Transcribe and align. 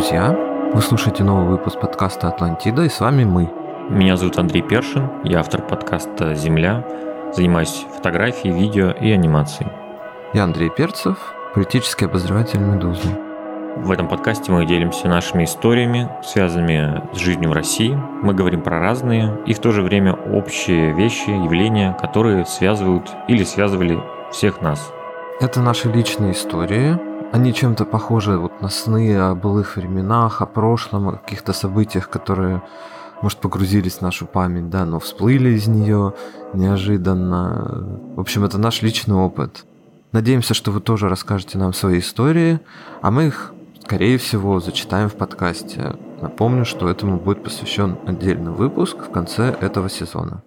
Друзья! 0.00 0.34
Вы 0.72 0.80
слушаете 0.80 1.24
новый 1.24 1.46
выпуск 1.46 1.78
подкаста 1.78 2.28
«Атлантида» 2.28 2.84
и 2.84 2.88
с 2.88 3.00
вами 3.00 3.24
мы. 3.24 3.50
Меня 3.90 4.16
зовут 4.16 4.38
Андрей 4.38 4.62
Першин, 4.62 5.10
я 5.24 5.40
автор 5.40 5.60
подкаста 5.60 6.34
«Земля», 6.34 6.82
занимаюсь 7.34 7.84
фотографией, 7.94 8.54
видео 8.54 8.92
и 8.92 9.10
анимацией. 9.10 9.70
Я 10.32 10.44
Андрей 10.44 10.70
Перцев, 10.70 11.18
политический 11.52 12.06
обозреватель 12.06 12.60
«Медузы». 12.60 13.10
В 13.76 13.90
этом 13.90 14.08
подкасте 14.08 14.50
мы 14.50 14.64
делимся 14.64 15.06
нашими 15.06 15.44
историями, 15.44 16.08
связанными 16.24 17.02
с 17.12 17.18
жизнью 17.18 17.50
в 17.50 17.52
России. 17.52 17.94
Мы 18.22 18.32
говорим 18.32 18.62
про 18.62 18.80
разные 18.80 19.38
и 19.44 19.52
в 19.52 19.58
то 19.58 19.70
же 19.70 19.82
время 19.82 20.14
общие 20.14 20.94
вещи, 20.94 21.28
явления, 21.28 21.94
которые 22.00 22.46
связывают 22.46 23.14
или 23.28 23.44
связывали 23.44 24.02
всех 24.32 24.62
нас. 24.62 24.94
Это 25.42 25.60
наши 25.60 25.92
личные 25.92 26.32
истории, 26.32 26.98
они 27.32 27.54
чем-то 27.54 27.84
похожи 27.84 28.36
вот 28.36 28.60
на 28.60 28.68
сны 28.68 29.16
о 29.16 29.34
былых 29.34 29.76
временах, 29.76 30.42
о 30.42 30.46
прошлом, 30.46 31.08
о 31.08 31.12
каких-то 31.12 31.52
событиях, 31.52 32.08
которые, 32.08 32.62
может, 33.22 33.38
погрузились 33.38 33.98
в 33.98 34.02
нашу 34.02 34.26
память, 34.26 34.68
да, 34.68 34.84
но 34.84 34.98
всплыли 34.98 35.50
из 35.50 35.68
нее 35.68 36.14
неожиданно. 36.54 38.00
В 38.16 38.20
общем, 38.20 38.44
это 38.44 38.58
наш 38.58 38.82
личный 38.82 39.14
опыт. 39.14 39.64
Надеемся, 40.12 40.54
что 40.54 40.72
вы 40.72 40.80
тоже 40.80 41.08
расскажете 41.08 41.56
нам 41.58 41.72
свои 41.72 42.00
истории, 42.00 42.58
а 43.00 43.12
мы 43.12 43.26
их, 43.26 43.52
скорее 43.84 44.18
всего, 44.18 44.58
зачитаем 44.58 45.08
в 45.08 45.14
подкасте. 45.14 45.96
Напомню, 46.20 46.64
что 46.64 46.88
этому 46.88 47.16
будет 47.16 47.44
посвящен 47.44 47.96
отдельный 48.06 48.50
выпуск 48.50 48.96
в 48.96 49.12
конце 49.12 49.56
этого 49.60 49.88
сезона. 49.88 50.42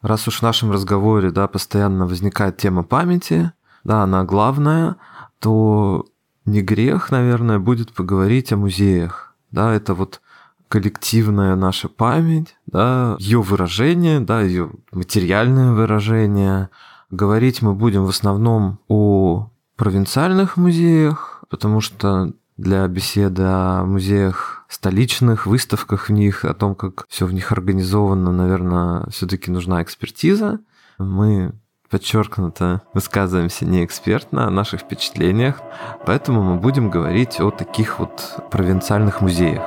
Раз 0.00 0.28
уж 0.28 0.38
в 0.38 0.42
нашем 0.42 0.70
разговоре, 0.70 1.32
да, 1.32 1.48
постоянно 1.48 2.06
возникает 2.06 2.56
тема 2.56 2.84
памяти, 2.84 3.52
да, 3.82 4.04
она 4.04 4.22
главная– 4.22 4.96
то 5.42 6.06
не 6.44 6.62
грех, 6.62 7.10
наверное, 7.10 7.58
будет 7.58 7.92
поговорить 7.92 8.52
о 8.52 8.56
музеях. 8.56 9.34
Да, 9.50 9.74
это 9.74 9.92
вот 9.92 10.22
коллективная 10.68 11.56
наша 11.56 11.88
память, 11.88 12.56
да, 12.66 13.16
ее 13.18 13.42
выражение, 13.42 14.20
да, 14.20 14.40
ее 14.40 14.70
материальное 14.92 15.72
выражение. 15.72 16.70
Говорить 17.10 17.60
мы 17.60 17.74
будем 17.74 18.06
в 18.06 18.08
основном 18.08 18.78
о 18.88 19.50
провинциальных 19.76 20.56
музеях, 20.56 21.44
потому 21.50 21.80
что 21.80 22.32
для 22.56 22.86
беседы 22.86 23.42
о 23.42 23.84
музеях 23.84 24.64
столичных, 24.68 25.46
выставках 25.46 26.08
в 26.08 26.12
них, 26.12 26.44
о 26.44 26.54
том, 26.54 26.76
как 26.76 27.04
все 27.08 27.26
в 27.26 27.32
них 27.34 27.50
организовано, 27.50 28.30
наверное, 28.30 29.06
все-таки 29.10 29.50
нужна 29.50 29.82
экспертиза. 29.82 30.60
Мы 30.98 31.52
подчеркнуто 31.92 32.80
высказываемся 32.94 33.66
не 33.66 33.84
экспертно 33.84 34.46
о 34.46 34.50
наших 34.50 34.80
впечатлениях, 34.80 35.60
поэтому 36.06 36.42
мы 36.42 36.56
будем 36.56 36.88
говорить 36.88 37.38
о 37.38 37.50
таких 37.50 37.98
вот 37.98 38.48
провинциальных 38.50 39.20
музеях. 39.20 39.62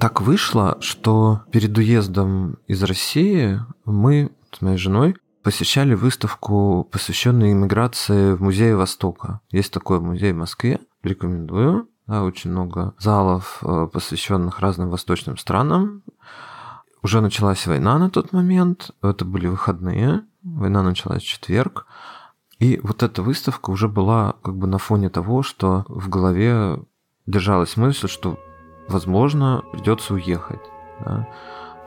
Так 0.00 0.22
вышло, 0.22 0.78
что 0.80 1.42
перед 1.50 1.76
уездом 1.76 2.56
из 2.66 2.82
России 2.82 3.60
мы 3.84 4.30
с 4.52 4.62
моей 4.62 4.78
женой 4.78 5.16
посещали 5.42 5.92
выставку, 5.92 6.88
посвященную 6.90 7.52
иммиграции 7.52 8.32
в 8.32 8.42
Музее 8.42 8.74
Востока. 8.74 9.40
Есть 9.50 9.74
такой 9.74 10.00
музей 10.00 10.32
в 10.32 10.36
Москве, 10.36 10.80
рекомендую 11.02 11.88
да, 12.06 12.22
очень 12.22 12.50
много 12.50 12.94
залов, 12.98 13.58
э, 13.62 13.88
посвященных 13.92 14.60
разным 14.60 14.90
восточным 14.90 15.36
странам. 15.38 16.02
Уже 17.02 17.20
началась 17.20 17.66
война 17.66 17.98
на 17.98 18.10
тот 18.10 18.32
момент, 18.32 18.90
это 19.02 19.24
были 19.24 19.46
выходные, 19.46 20.24
война 20.42 20.82
началась 20.82 21.22
в 21.22 21.26
четверг, 21.26 21.86
и 22.58 22.80
вот 22.82 23.02
эта 23.02 23.22
выставка 23.22 23.70
уже 23.70 23.88
была 23.88 24.34
как 24.42 24.56
бы 24.56 24.66
на 24.66 24.78
фоне 24.78 25.10
того, 25.10 25.42
что 25.42 25.84
в 25.88 26.08
голове 26.08 26.82
держалась 27.26 27.76
мысль, 27.76 28.08
что, 28.08 28.38
возможно, 28.88 29.62
придется 29.72 30.14
уехать. 30.14 30.62
Да 31.04 31.28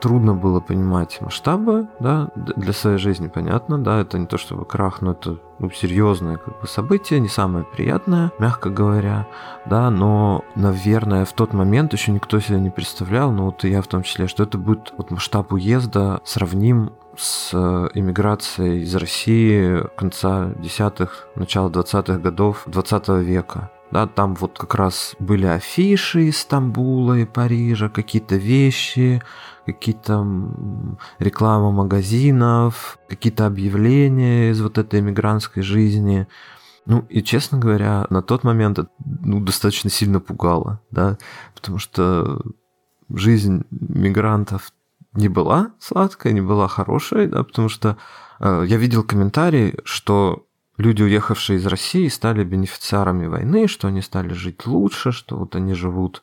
трудно 0.00 0.34
было 0.34 0.60
понимать 0.60 1.20
масштабы, 1.20 1.88
да, 2.00 2.28
для 2.34 2.72
своей 2.72 2.98
жизни, 2.98 3.28
понятно, 3.28 3.78
да, 3.78 4.00
это 4.00 4.18
не 4.18 4.26
то 4.26 4.38
чтобы 4.38 4.64
крах, 4.64 5.00
но 5.00 5.12
это 5.12 5.38
ну, 5.58 5.70
серьезное 5.70 6.36
как 6.36 6.60
бы 6.60 6.66
событие, 6.66 7.20
не 7.20 7.28
самое 7.28 7.64
приятное, 7.64 8.32
мягко 8.38 8.70
говоря, 8.70 9.26
да, 9.66 9.90
но, 9.90 10.44
наверное, 10.54 11.24
в 11.24 11.32
тот 11.32 11.52
момент 11.52 11.92
еще 11.92 12.12
никто 12.12 12.38
себе 12.40 12.60
не 12.60 12.70
представлял, 12.70 13.32
ну 13.32 13.46
вот 13.46 13.64
и 13.64 13.70
я 13.70 13.82
в 13.82 13.86
том 13.86 14.02
числе, 14.02 14.28
что 14.28 14.44
это 14.44 14.58
будет 14.58 14.92
вот 14.96 15.10
масштаб 15.10 15.52
уезда 15.52 16.20
сравним 16.24 16.92
с 17.16 17.50
э, 17.52 17.88
иммиграцией 17.94 18.82
из 18.82 18.94
России 18.94 19.82
конца 19.96 20.52
десятых, 20.56 21.28
начала 21.34 21.68
двадцатых 21.68 22.22
годов 22.22 22.62
20 22.66 23.08
века. 23.24 23.70
Да, 23.90 24.06
там 24.06 24.34
вот 24.34 24.58
как 24.58 24.74
раз 24.74 25.16
были 25.18 25.46
афиши 25.46 26.24
из 26.24 26.38
Стамбула 26.38 27.18
и 27.18 27.24
Парижа, 27.24 27.88
какие-то 27.88 28.36
вещи, 28.36 29.22
какие-то 29.64 30.26
реклама 31.18 31.72
магазинов, 31.72 32.98
какие-то 33.08 33.46
объявления 33.46 34.50
из 34.50 34.60
вот 34.60 34.76
этой 34.76 35.00
эмигрантской 35.00 35.62
жизни. 35.62 36.26
Ну, 36.84 37.00
и, 37.08 37.22
честно 37.22 37.58
говоря, 37.58 38.06
на 38.10 38.22
тот 38.22 38.44
момент 38.44 38.78
это 38.78 38.90
ну, 39.04 39.40
достаточно 39.40 39.90
сильно 39.90 40.20
пугало, 40.20 40.80
да, 40.90 41.18
потому 41.54 41.78
что 41.78 42.40
жизнь 43.12 43.64
мигрантов 43.70 44.72
не 45.12 45.28
была 45.28 45.72
сладкая, 45.78 46.32
не 46.32 46.40
была 46.40 46.68
хорошей, 46.68 47.26
да, 47.26 47.42
потому 47.42 47.68
что 47.68 47.96
э, 48.40 48.64
я 48.66 48.76
видел 48.76 49.02
комментарии, 49.02 49.78
что 49.84 50.46
люди, 50.78 51.02
уехавшие 51.02 51.58
из 51.58 51.66
России, 51.66 52.08
стали 52.08 52.44
бенефициарами 52.44 53.26
войны, 53.26 53.68
что 53.68 53.88
они 53.88 54.00
стали 54.00 54.32
жить 54.32 54.66
лучше, 54.66 55.12
что 55.12 55.36
вот 55.36 55.54
они 55.54 55.74
живут 55.74 56.22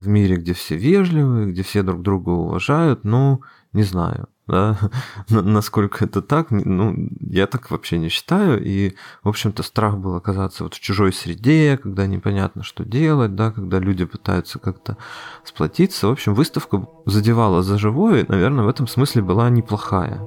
в 0.00 0.08
мире, 0.08 0.36
где 0.36 0.54
все 0.54 0.76
вежливые, 0.76 1.52
где 1.52 1.62
все 1.62 1.82
друг 1.82 2.02
друга 2.02 2.30
уважают, 2.30 3.04
ну, 3.04 3.42
не 3.74 3.82
знаю, 3.82 4.28
да, 4.46 4.78
насколько 5.28 6.04
это 6.04 6.22
так, 6.22 6.50
ну, 6.50 6.96
я 7.20 7.46
так 7.46 7.70
вообще 7.70 7.98
не 7.98 8.08
считаю, 8.08 8.64
и, 8.64 8.94
в 9.22 9.28
общем-то, 9.28 9.62
страх 9.62 9.98
был 9.98 10.16
оказаться 10.16 10.64
вот 10.64 10.74
в 10.74 10.80
чужой 10.80 11.12
среде, 11.12 11.78
когда 11.80 12.06
непонятно, 12.06 12.62
что 12.62 12.84
делать, 12.84 13.34
да, 13.34 13.52
когда 13.52 13.78
люди 13.78 14.06
пытаются 14.06 14.58
как-то 14.58 14.96
сплотиться, 15.44 16.08
в 16.08 16.12
общем, 16.12 16.34
выставка 16.34 16.88
задевала 17.04 17.62
за 17.62 17.78
живое, 17.78 18.22
и, 18.22 18.28
наверное, 18.28 18.64
в 18.64 18.68
этом 18.68 18.86
смысле 18.88 19.20
была 19.22 19.50
неплохая. 19.50 20.26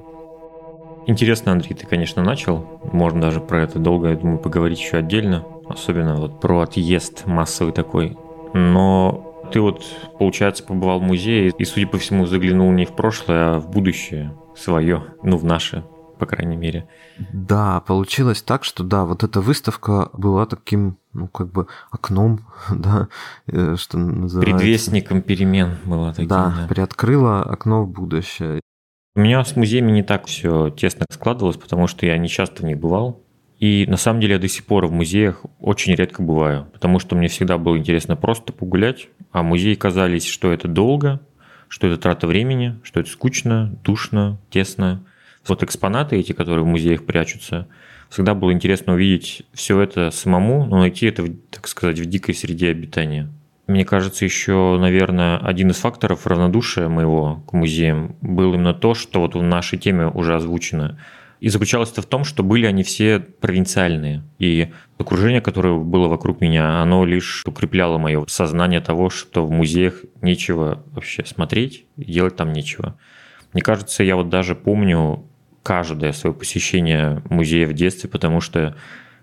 Интересно, 1.06 1.52
Андрей, 1.52 1.74
ты, 1.74 1.86
конечно, 1.86 2.22
начал, 2.22 2.80
можно 2.92 3.20
даже 3.20 3.40
про 3.40 3.62
это 3.62 3.78
долго, 3.78 4.08
я 4.08 4.16
думаю, 4.16 4.38
поговорить 4.38 4.80
еще 4.80 4.98
отдельно, 4.98 5.44
особенно 5.68 6.16
вот 6.16 6.40
про 6.40 6.60
отъезд 6.60 7.26
массовый 7.26 7.72
такой, 7.72 8.16
но 8.54 9.34
ты 9.52 9.60
вот, 9.60 9.84
получается, 10.18 10.64
побывал 10.64 11.00
в 11.00 11.02
музее 11.02 11.52
и, 11.56 11.64
судя 11.64 11.86
по 11.86 11.98
всему, 11.98 12.26
заглянул 12.26 12.72
не 12.72 12.86
в 12.86 12.92
прошлое, 12.92 13.56
а 13.56 13.60
в 13.60 13.70
будущее 13.70 14.34
свое, 14.56 15.04
ну, 15.22 15.36
в 15.36 15.44
наше, 15.44 15.84
по 16.18 16.26
крайней 16.26 16.56
мере. 16.56 16.88
Да, 17.32 17.80
получилось 17.80 18.42
так, 18.42 18.64
что 18.64 18.82
да, 18.82 19.04
вот 19.04 19.22
эта 19.22 19.40
выставка 19.40 20.08
была 20.12 20.46
таким, 20.46 20.96
ну, 21.12 21.28
как 21.28 21.52
бы 21.52 21.66
окном, 21.90 22.40
да, 22.70 23.08
э, 23.46 23.76
что 23.78 23.98
называется. 23.98 24.56
Предвестником 24.56 25.22
перемен 25.22 25.76
была 25.84 26.10
таким. 26.10 26.28
Да, 26.28 26.54
да, 26.56 26.66
приоткрыла 26.68 27.42
окно 27.42 27.84
в 27.84 27.88
будущее. 27.88 28.60
У 29.16 29.20
меня 29.20 29.44
с 29.44 29.54
музеями 29.54 29.92
не 29.92 30.02
так 30.02 30.26
все 30.26 30.70
тесно 30.70 31.06
складывалось, 31.08 31.56
потому 31.56 31.86
что 31.86 32.04
я 32.04 32.18
не 32.18 32.28
часто 32.28 32.62
в 32.62 32.64
них 32.64 32.80
бывал. 32.80 33.22
И 33.60 33.86
на 33.86 33.96
самом 33.96 34.20
деле 34.20 34.34
я 34.34 34.40
до 34.40 34.48
сих 34.48 34.64
пор 34.64 34.86
в 34.86 34.92
музеях 34.92 35.44
очень 35.60 35.94
редко 35.94 36.20
бываю, 36.20 36.66
потому 36.72 36.98
что 36.98 37.14
мне 37.14 37.28
всегда 37.28 37.56
было 37.56 37.78
интересно 37.78 38.16
просто 38.16 38.52
погулять, 38.52 39.06
а 39.30 39.44
музеи 39.44 39.74
казались, 39.74 40.26
что 40.26 40.52
это 40.52 40.66
долго, 40.66 41.20
что 41.68 41.86
это 41.86 41.96
трата 41.96 42.26
времени, 42.26 42.80
что 42.82 42.98
это 42.98 43.08
скучно, 43.08 43.78
душно, 43.84 44.40
тесно. 44.50 45.04
Вот 45.46 45.62
экспонаты 45.62 46.16
эти, 46.16 46.32
которые 46.32 46.64
в 46.64 46.68
музеях 46.68 47.06
прячутся, 47.06 47.68
всегда 48.10 48.34
было 48.34 48.52
интересно 48.52 48.94
увидеть 48.94 49.44
все 49.52 49.80
это 49.80 50.10
самому, 50.10 50.66
но 50.66 50.78
найти 50.80 51.06
это, 51.06 51.24
так 51.50 51.68
сказать, 51.68 52.00
в 52.00 52.06
дикой 52.06 52.34
среде 52.34 52.70
обитания. 52.70 53.30
Мне 53.66 53.84
кажется, 53.84 54.24
еще, 54.24 54.76
наверное, 54.78 55.38
один 55.38 55.70
из 55.70 55.76
факторов 55.76 56.26
равнодушия 56.26 56.88
моего 56.88 57.42
к 57.48 57.52
музеям 57.52 58.16
был 58.20 58.54
именно 58.54 58.74
то, 58.74 58.94
что 58.94 59.20
вот 59.20 59.34
в 59.34 59.42
нашей 59.42 59.78
теме 59.78 60.06
уже 60.06 60.34
озвучено– 60.34 60.98
и 61.44 61.50
заключалось 61.50 61.92
это 61.92 62.00
в 62.00 62.06
том, 62.06 62.24
что 62.24 62.42
были 62.42 62.64
они 62.64 62.82
все 62.82 63.20
провинциальные. 63.20 64.22
И 64.38 64.72
окружение, 64.96 65.42
которое 65.42 65.78
было 65.78 66.08
вокруг 66.08 66.40
меня, 66.40 66.80
оно 66.80 67.04
лишь 67.04 67.42
укрепляло 67.44 67.98
мое 67.98 68.24
сознание 68.28 68.80
того, 68.80 69.10
что 69.10 69.44
в 69.44 69.50
музеях 69.50 70.04
нечего 70.22 70.82
вообще 70.92 71.22
смотреть, 71.26 71.84
и 71.98 72.10
делать 72.10 72.36
там 72.36 72.54
нечего. 72.54 72.98
Мне 73.52 73.60
кажется, 73.60 74.02
я 74.02 74.16
вот 74.16 74.30
даже 74.30 74.54
помню 74.54 75.26
каждое 75.62 76.12
свое 76.12 76.34
посещение 76.34 77.22
музея 77.28 77.66
в 77.66 77.74
детстве, 77.74 78.08
потому 78.08 78.40
что 78.40 78.74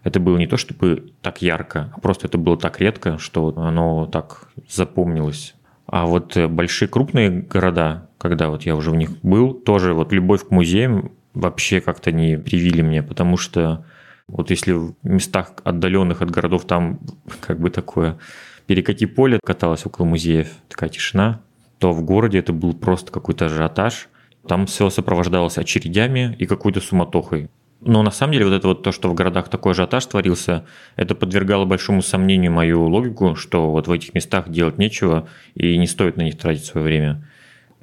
это 0.04 0.20
было 0.20 0.38
не 0.38 0.48
то 0.48 0.58
чтобы 0.58 1.14
так 1.22 1.42
ярко, 1.42 1.92
а 1.96 2.00
просто 2.00 2.28
это 2.28 2.38
было 2.38 2.58
так 2.58 2.80
редко, 2.80 3.18
что 3.18 3.54
оно 3.58 4.08
так 4.08 4.50
запомнилось. 4.68 5.56
А 5.86 6.06
вот 6.06 6.38
большие 6.38 6.88
крупные 6.88 7.30
города, 7.30 8.10
когда 8.18 8.50
вот 8.50 8.64
я 8.64 8.76
уже 8.76 8.92
в 8.92 8.96
них 8.96 9.12
был, 9.22 9.54
тоже 9.54 9.94
вот 9.94 10.12
любовь 10.14 10.48
к 10.48 10.52
музеям 10.52 11.12
вообще 11.34 11.82
как-то 11.82 12.12
не 12.12 12.38
привили 12.38 12.82
мне, 12.82 13.04
потому 13.04 13.38
что 13.38 13.86
вот 14.28 14.50
если 14.50 14.72
в 14.72 14.96
местах 15.04 15.54
отдаленных 15.64 16.22
от 16.22 16.32
городов 16.32 16.66
там 16.66 17.00
как 17.42 17.60
бы 17.60 17.70
такое 17.70 18.18
перекати 18.66 19.06
поле 19.06 19.40
каталось 19.44 19.86
около 19.86 20.06
музеев, 20.06 20.50
такая 20.70 20.90
тишина, 20.90 21.42
то 21.80 21.92
в 21.92 22.04
городе 22.04 22.40
это 22.40 22.54
был 22.54 22.74
просто 22.74 23.12
какой-то 23.12 23.48
ажиотаж. 23.48 24.08
Там 24.48 24.66
все 24.66 24.90
сопровождалось 24.90 25.58
очередями 25.58 26.36
и 26.40 26.46
какой-то 26.46 26.80
суматохой. 26.80 27.50
Но 27.82 28.04
на 28.04 28.12
самом 28.12 28.34
деле 28.34 28.46
вот 28.46 28.54
это 28.54 28.68
вот 28.68 28.84
то, 28.84 28.92
что 28.92 29.10
в 29.10 29.16
городах 29.16 29.50
такой 29.50 29.72
ажиотаж 29.72 30.06
творился, 30.06 30.66
это 30.96 31.16
подвергало 31.16 31.66
большому 31.66 32.04
сомнению 32.04 32.52
мою 32.52 32.86
логику, 32.88 33.36
что 33.36 33.72
вот 33.72 33.88
в 33.88 33.92
этих 33.92 34.14
местах 34.14 34.50
делать 34.50 34.78
нечего 34.78 35.28
и 35.56 35.78
не 35.78 35.88
стоит 35.88 36.16
на 36.16 36.22
них 36.22 36.38
тратить 36.38 36.66
свое 36.66 36.86
время. 36.86 37.28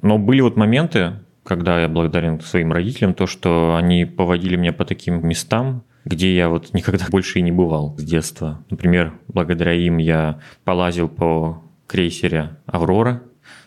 Но 0.01 0.17
были 0.17 0.39
вот 0.39 0.55
моменты, 0.55 1.19
когда 1.43 1.81
я 1.81 1.89
благодарен 1.89 2.39
своим 2.39 2.71
родителям, 2.71 3.13
то, 3.13 3.27
что 3.27 3.75
они 3.75 4.05
поводили 4.05 4.55
меня 4.55 4.71
по 4.71 4.85
таким 4.85 5.27
местам, 5.27 5.83
где 6.05 6.33
я 6.33 6.47
вот 6.47 6.73
никогда 6.73 7.05
больше 7.11 7.39
и 7.39 7.41
не 7.41 7.51
бывал 7.51 7.95
с 7.97 8.03
детства. 8.03 8.63
Например, 8.69 9.13
благодаря 9.27 9.73
им 9.73 9.97
я 9.97 10.39
полазил 10.63 11.09
по 11.09 11.61
крейсере 11.87 12.51
«Аврора», 12.65 13.23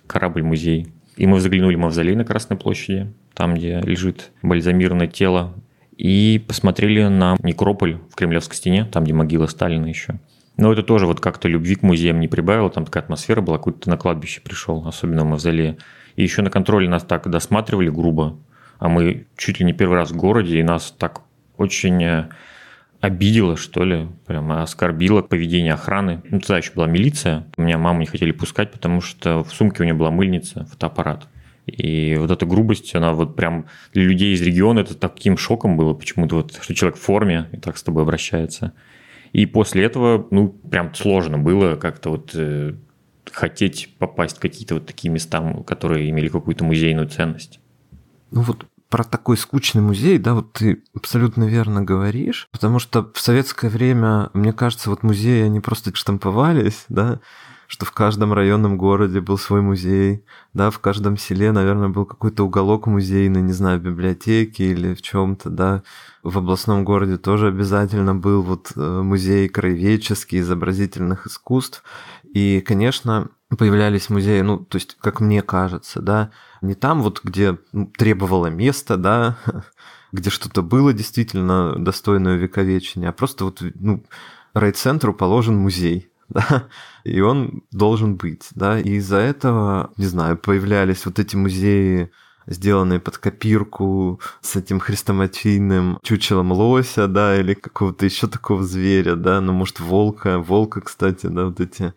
корабль-музей. 0.06 0.88
И 1.16 1.26
мы 1.26 1.40
заглянули 1.40 1.74
в 1.74 1.80
мавзолей 1.80 2.16
на 2.16 2.24
Красной 2.24 2.56
площади, 2.56 3.12
там, 3.34 3.54
где 3.54 3.80
лежит 3.80 4.30
бальзамированное 4.42 5.08
тело 5.08 5.54
и 5.96 6.42
посмотрели 6.46 7.04
на 7.04 7.36
некрополь 7.42 7.98
в 8.10 8.14
Кремлевской 8.14 8.56
стене, 8.56 8.84
там, 8.84 9.04
где 9.04 9.12
могила 9.12 9.46
Сталина 9.46 9.86
еще. 9.86 10.18
Но 10.56 10.72
это 10.72 10.82
тоже 10.82 11.06
вот 11.06 11.20
как-то 11.20 11.48
любви 11.48 11.76
к 11.76 11.82
музеям 11.82 12.20
не 12.20 12.28
прибавило, 12.28 12.70
там 12.70 12.84
такая 12.84 13.02
атмосфера 13.02 13.40
была, 13.40 13.56
какой-то 13.56 13.88
на 13.88 13.96
кладбище 13.96 14.40
пришел, 14.40 14.86
особенно 14.86 15.24
в 15.24 15.28
мавзолее. 15.28 15.78
И 16.16 16.22
еще 16.22 16.42
на 16.42 16.50
контроле 16.50 16.88
нас 16.88 17.04
так 17.04 17.28
досматривали 17.28 17.88
грубо, 17.88 18.38
а 18.78 18.88
мы 18.88 19.26
чуть 19.36 19.60
ли 19.60 19.64
не 19.64 19.72
первый 19.72 19.96
раз 19.96 20.10
в 20.10 20.16
городе, 20.16 20.58
и 20.58 20.62
нас 20.62 20.94
так 20.96 21.22
очень 21.56 22.02
э, 22.02 22.28
обидело, 23.00 23.56
что 23.56 23.84
ли, 23.84 24.08
прямо 24.26 24.62
оскорбило 24.62 25.22
поведение 25.22 25.74
охраны. 25.74 26.22
Ну, 26.30 26.40
тогда 26.40 26.58
еще 26.58 26.72
была 26.72 26.86
милиция, 26.86 27.46
меня 27.56 27.78
маму 27.78 28.00
не 28.00 28.06
хотели 28.06 28.32
пускать, 28.32 28.70
потому 28.72 29.00
что 29.00 29.42
в 29.44 29.52
сумке 29.52 29.82
у 29.82 29.84
нее 29.84 29.94
была 29.94 30.10
мыльница, 30.10 30.66
фотоаппарат. 30.66 31.28
И 31.66 32.16
вот 32.16 32.30
эта 32.30 32.44
грубость, 32.44 32.94
она 32.94 33.12
вот 33.12 33.36
прям 33.36 33.66
для 33.92 34.04
людей 34.04 34.34
из 34.34 34.42
региона 34.42 34.80
это 34.80 34.94
таким 34.94 35.36
шоком 35.36 35.76
было 35.76 35.94
почему-то, 35.94 36.36
вот, 36.36 36.58
что 36.60 36.74
человек 36.74 36.98
в 36.98 37.02
форме 37.02 37.48
и 37.52 37.56
так 37.56 37.78
с 37.78 37.82
тобой 37.82 38.02
обращается. 38.02 38.72
И 39.32 39.46
после 39.46 39.84
этого, 39.84 40.26
ну, 40.30 40.48
прям 40.48 40.94
сложно 40.94 41.38
было 41.38 41.76
как-то 41.76 42.10
вот 42.10 42.32
э, 42.34 42.74
хотеть 43.30 43.94
попасть 43.98 44.36
в 44.38 44.40
какие-то 44.40 44.74
вот 44.74 44.86
такие 44.86 45.10
места, 45.10 45.62
которые 45.66 46.10
имели 46.10 46.28
какую-то 46.28 46.64
музейную 46.64 47.08
ценность. 47.08 47.60
Ну 48.30 48.42
вот 48.42 48.66
про 48.88 49.04
такой 49.04 49.38
скучный 49.38 49.80
музей, 49.80 50.18
да, 50.18 50.34
вот 50.34 50.52
ты 50.52 50.82
абсолютно 50.94 51.44
верно 51.44 51.82
говоришь, 51.82 52.48
потому 52.52 52.78
что 52.78 53.10
в 53.14 53.20
советское 53.20 53.70
время, 53.70 54.28
мне 54.34 54.52
кажется, 54.52 54.90
вот 54.90 55.02
музеи, 55.02 55.44
они 55.44 55.60
просто 55.60 55.94
штамповались, 55.94 56.84
да, 56.90 57.20
что 57.72 57.86
в 57.86 57.92
каждом 57.92 58.34
районном 58.34 58.76
городе 58.76 59.22
был 59.22 59.38
свой 59.38 59.62
музей, 59.62 60.26
да, 60.52 60.70
в 60.70 60.78
каждом 60.78 61.16
селе, 61.16 61.52
наверное, 61.52 61.88
был 61.88 62.04
какой-то 62.04 62.44
уголок 62.44 62.86
музейный, 62.86 63.40
не 63.40 63.54
знаю, 63.54 63.80
в 63.80 63.82
библиотеке 63.82 64.72
или 64.72 64.92
в 64.92 65.00
чем-то, 65.00 65.48
да. 65.48 65.82
В 66.22 66.36
областном 66.36 66.84
городе 66.84 67.16
тоже 67.16 67.48
обязательно 67.48 68.14
был 68.14 68.42
вот 68.42 68.72
э, 68.76 69.00
музей 69.02 69.48
краеведческий, 69.48 70.40
изобразительных 70.40 71.26
искусств. 71.26 71.82
И, 72.24 72.60
конечно, 72.60 73.30
появлялись 73.48 74.10
музеи, 74.10 74.42
ну, 74.42 74.58
то 74.58 74.76
есть, 74.76 74.98
как 75.00 75.20
мне 75.20 75.40
кажется, 75.40 76.02
да, 76.02 76.30
не 76.60 76.74
там 76.74 77.00
вот, 77.00 77.22
где 77.24 77.56
ну, 77.72 77.86
требовало 77.86 78.48
места, 78.48 78.98
да, 78.98 79.38
где 80.12 80.28
что-то 80.28 80.60
было 80.60 80.92
действительно 80.92 81.74
достойное 81.78 82.34
увековечения, 82.34 83.08
а 83.08 83.12
просто 83.12 83.46
вот, 83.46 83.62
ну, 83.76 84.04
райцентру 84.52 85.14
положен 85.14 85.56
музей, 85.56 86.11
да, 86.34 86.68
и 87.04 87.20
он 87.20 87.62
должен 87.72 88.16
быть, 88.16 88.48
да, 88.54 88.80
и 88.80 88.92
из-за 88.92 89.18
этого, 89.18 89.92
не 89.96 90.06
знаю, 90.06 90.38
появлялись 90.38 91.04
вот 91.04 91.18
эти 91.18 91.36
музеи, 91.36 92.10
сделанные 92.46 93.00
под 93.00 93.18
копирку 93.18 94.20
с 94.40 94.56
этим 94.56 94.80
хрестоматийным 94.80 95.98
чучелом 96.02 96.52
лося, 96.52 97.06
да, 97.06 97.38
или 97.38 97.54
какого-то 97.54 98.04
еще 98.04 98.26
такого 98.26 98.64
зверя, 98.64 99.14
да, 99.14 99.40
ну, 99.40 99.52
может, 99.52 99.78
волка, 99.78 100.38
волка, 100.38 100.80
кстати, 100.80 101.26
да, 101.26 101.46
вот 101.46 101.60
эти 101.60 101.92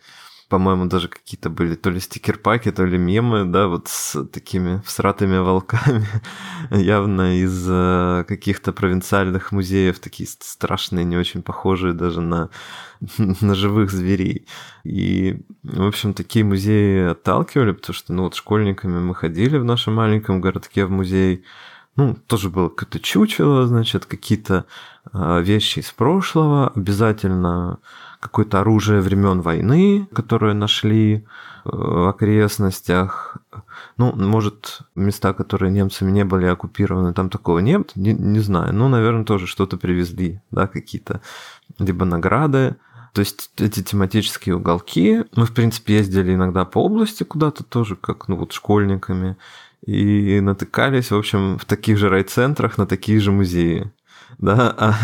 по-моему, 0.50 0.86
даже 0.86 1.08
какие-то 1.08 1.50
были 1.50 1.76
то 1.76 1.90
ли 1.90 2.00
стикер-паки, 2.00 2.72
то 2.72 2.86
ли 2.86 2.98
мемы, 2.98 3.46
да, 3.46 3.68
вот 3.68 3.88
с 3.88 4.24
такими 4.26 4.82
всратыми 4.86 5.38
волками, 5.38 6.08
явно 6.72 7.40
из 7.42 7.66
э, 7.68 8.26
каких-то 8.28 8.72
провинциальных 8.72 9.52
музеев, 9.52 10.00
такие 10.00 10.30
страшные, 10.30 11.04
не 11.04 11.18
очень 11.18 11.42
похожие 11.42 11.94
даже 11.94 12.22
на, 12.22 12.50
на 13.18 13.56
живых 13.56 13.92
зверей. 13.92 14.48
И, 14.84 15.42
в 15.64 15.88
общем, 15.88 16.14
такие 16.14 16.46
музеи 16.46 17.12
отталкивали, 17.12 17.72
потому 17.72 17.96
что, 17.96 18.14
ну, 18.14 18.24
вот 18.24 18.36
школьниками 18.36 19.00
мы 19.00 19.16
ходили 19.16 19.58
в 19.58 19.66
нашем 19.66 19.96
маленьком 19.96 20.42
городке 20.42 20.86
в 20.86 20.92
музей, 20.92 21.44
ну, 21.96 22.16
тоже 22.28 22.50
было 22.50 22.70
какое-то 22.70 23.00
чучело, 23.00 23.66
значит, 23.66 24.06
какие-то 24.06 24.66
э, 25.12 25.42
вещи 25.42 25.80
из 25.80 25.92
прошлого, 25.92 26.70
обязательно 26.76 27.80
какое-то 28.26 28.62
оружие 28.62 29.02
времен 29.02 29.42
войны, 29.42 30.08
которое 30.12 30.56
нашли 30.56 31.18
э, 31.18 31.22
в 31.64 32.10
окрестностях. 32.10 33.38
Ну, 33.98 34.14
может, 34.16 34.80
места, 34.96 35.34
которые 35.34 35.72
немцами 35.72 36.12
не 36.12 36.26
были 36.26 36.48
оккупированы, 36.48 37.14
там 37.14 37.30
такого 37.30 37.60
нет, 37.60 37.92
не, 37.96 38.14
не 38.14 38.40
знаю. 38.40 38.74
Ну, 38.74 38.88
наверное, 38.88 39.26
тоже 39.26 39.46
что-то 39.46 39.78
привезли, 39.78 40.42
да, 40.50 40.66
какие-то 40.66 41.22
либо 41.78 42.06
награды. 42.06 42.78
То 43.14 43.20
есть 43.20 43.52
эти 43.58 43.84
тематические 43.84 44.56
уголки. 44.56 45.24
Мы, 45.36 45.46
в 45.46 45.54
принципе, 45.54 45.98
ездили 45.98 46.34
иногда 46.34 46.66
по 46.66 46.84
области 46.84 47.24
куда-то 47.24 47.64
тоже, 47.64 47.96
как, 47.96 48.28
ну, 48.28 48.38
вот 48.38 48.54
школьниками, 48.54 49.38
и 49.86 50.40
натыкались, 50.42 51.12
в 51.12 51.16
общем, 51.16 51.60
в 51.60 51.66
таких 51.66 52.00
же 52.00 52.10
райцентрах 52.10 52.80
на 52.80 52.88
такие 52.88 53.20
же 53.20 53.32
музеи 53.32 53.92
да, 54.38 54.74
а 54.78 54.96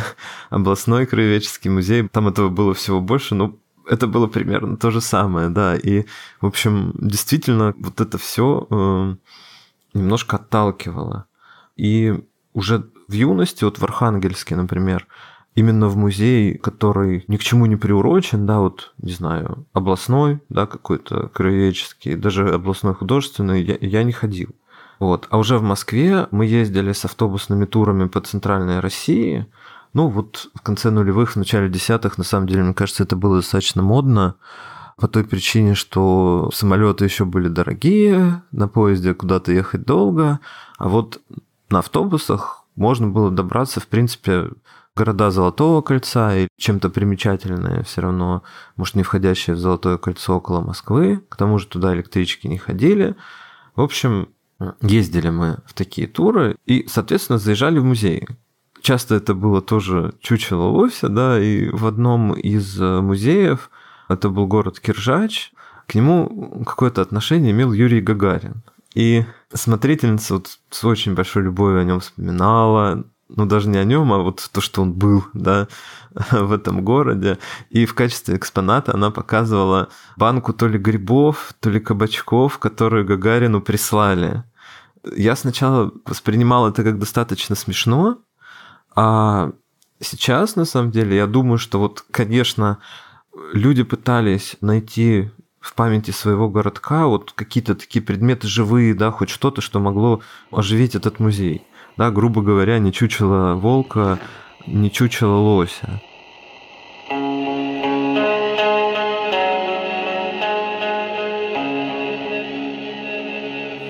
областной 0.50 1.06
краеведческий 1.06 1.70
музей, 1.70 2.08
там 2.08 2.28
этого 2.28 2.50
было 2.50 2.74
всего 2.74 3.02
больше, 3.02 3.36
но 3.36 3.56
это 3.88 4.08
было 4.08 4.28
примерно 4.28 4.78
то 4.78 4.92
же 4.92 5.02
самое, 5.02 5.50
да, 5.50 5.76
и, 5.76 6.06
в 6.40 6.46
общем, 6.46 6.94
действительно, 7.00 7.74
вот 7.78 8.00
это 8.00 8.18
все 8.18 8.68
э, 8.70 9.16
немножко 9.94 10.38
отталкивало. 10.38 11.26
И 11.76 12.24
уже 12.54 12.90
в 13.08 13.14
юности, 13.14 13.64
вот 13.64 13.80
в 13.80 13.84
Архангельске, 13.84 14.56
например, 14.56 15.08
именно 15.56 15.88
в 15.88 15.98
музей, 15.98 16.58
который 16.58 17.26
ни 17.28 17.38
к 17.38 17.44
чему 17.44 17.66
не 17.66 17.76
приурочен, 17.76 18.46
да, 18.46 18.60
вот, 18.60 18.94
не 18.98 19.12
знаю, 19.12 19.66
областной, 19.74 20.40
да, 20.50 20.66
какой-то 20.66 21.28
краеведческий, 21.30 22.16
даже 22.16 22.54
областной 22.54 22.94
художественный, 22.94 23.64
я, 23.64 23.78
я 23.82 24.04
не 24.04 24.12
ходил. 24.12 24.56
Вот. 25.02 25.26
А 25.32 25.40
уже 25.40 25.58
в 25.58 25.64
Москве 25.64 26.28
мы 26.30 26.46
ездили 26.46 26.92
с 26.92 27.06
автобусными 27.06 27.66
турами 27.66 28.08
по 28.08 28.22
центральной 28.22 28.82
России. 28.82 29.48
Ну, 29.94 30.10
вот 30.10 30.52
в 30.54 30.62
конце 30.62 30.92
нулевых, 30.92 31.32
в 31.32 31.36
начале 31.38 31.70
десятых, 31.70 32.20
на 32.20 32.24
самом 32.24 32.46
деле, 32.46 32.62
мне 32.62 32.76
кажется, 32.76 33.02
это 33.02 33.16
было 33.16 33.38
достаточно 33.38 33.82
модно 33.82 34.36
по 34.98 35.08
той 35.08 35.24
причине, 35.24 35.74
что 35.74 36.52
самолеты 36.54 37.06
еще 37.06 37.26
были 37.26 37.48
дорогие, 37.48 38.44
на 38.52 38.68
поезде 38.68 39.16
куда-то 39.16 39.52
ехать 39.52 39.86
долго, 39.86 40.40
а 40.78 40.88
вот 40.88 41.20
на 41.72 41.80
автобусах 41.80 42.64
можно 42.76 43.08
было 43.08 43.32
добраться, 43.32 43.80
в 43.80 43.88
принципе, 43.88 44.52
города 44.96 45.32
Золотого 45.32 45.82
кольца 45.82 46.38
и 46.38 46.48
чем-то 46.60 46.92
примечательное 46.92 47.82
все 47.82 48.02
равно, 48.02 48.44
может, 48.76 48.94
не 48.94 49.02
входящее 49.02 49.56
в 49.56 49.60
Золотое 49.60 49.98
кольцо 49.98 50.38
около 50.38 50.62
Москвы, 50.62 51.24
к 51.28 51.38
тому 51.38 51.58
же 51.58 51.66
туда 51.66 51.92
электрички 51.96 52.46
не 52.46 52.60
ходили. 52.60 53.16
В 53.76 53.82
общем, 53.82 54.28
ездили 54.82 55.30
мы 55.30 55.58
в 55.66 55.74
такие 55.74 56.08
туры 56.08 56.56
и, 56.66 56.86
соответственно, 56.88 57.40
заезжали 57.40 57.80
в 57.80 57.86
музеи. 57.86 58.28
Часто 58.82 59.16
это 59.16 59.36
было 59.36 59.62
тоже 59.62 60.14
чучело 60.22 60.64
лося, 60.64 61.08
да, 61.08 61.40
и 61.40 61.70
в 61.70 61.86
одном 61.86 62.34
из 62.34 62.82
э, 62.82 63.02
музеев, 63.02 63.70
это 64.10 64.30
был 64.30 64.48
город 64.48 64.80
Киржач, 64.80 65.52
к 65.88 65.96
нему 65.96 66.64
какое-то 66.66 67.02
отношение 67.02 67.52
имел 67.52 67.74
Юрий 67.74 68.02
Гагарин. 68.02 68.64
И 68.96 69.24
смотрительница 69.54 70.36
вот 70.36 70.60
с 70.70 70.84
очень 70.84 71.14
большой 71.14 71.44
любовью 71.44 71.82
о 71.82 71.84
нем 71.84 72.00
вспоминала, 72.00 73.04
ну 73.30 73.46
даже 73.46 73.70
не 73.70 73.78
о 73.78 73.84
нем, 73.84 74.12
а 74.14 74.18
вот 74.18 74.50
то, 74.52 74.62
что 74.62 74.82
он 74.82 74.94
был, 74.94 75.26
да, 75.34 75.68
в 76.32 76.52
этом 76.52 76.84
городе. 76.84 77.38
И 77.70 77.86
в 77.86 77.94
качестве 77.94 78.36
экспоната 78.36 78.94
она 78.94 79.12
показывала 79.12 79.90
банку 80.18 80.54
то 80.54 80.68
ли 80.68 80.78
грибов, 80.78 81.54
то 81.60 81.70
ли 81.70 81.80
кабачков, 81.80 82.58
которые 82.58 83.06
Гагарину 83.06 83.62
прислали 83.62 84.44
я 85.04 85.36
сначала 85.36 85.92
воспринимал 86.06 86.68
это 86.68 86.84
как 86.84 87.00
достаточно 87.00 87.56
смешно, 87.56 88.20
а 88.96 89.52
сейчас, 90.00 90.56
на 90.56 90.66
самом 90.66 90.92
деле, 90.92 91.16
я 91.16 91.28
думаю, 91.28 91.58
что 91.58 91.80
вот, 91.80 92.04
конечно, 92.12 92.80
люди 93.54 93.84
пытались 93.84 94.58
найти 94.62 95.32
в 95.60 95.76
памяти 95.76 96.12
своего 96.12 96.50
городка 96.50 97.06
вот 97.06 97.32
какие-то 97.34 97.76
такие 97.76 98.04
предметы 98.04 98.48
живые, 98.48 98.94
да, 98.96 99.12
хоть 99.12 99.30
что-то, 99.30 99.62
что 99.62 99.80
могло 99.80 100.22
оживить 100.52 100.96
этот 100.96 101.20
музей. 101.20 101.66
да, 101.98 102.10
грубо 102.10 102.42
говоря, 102.42 102.80
не 102.80 102.92
чучело 102.92 103.54
волка, 103.54 104.20
не 104.66 104.92
чучело 104.92 105.36
лося. 105.36 106.02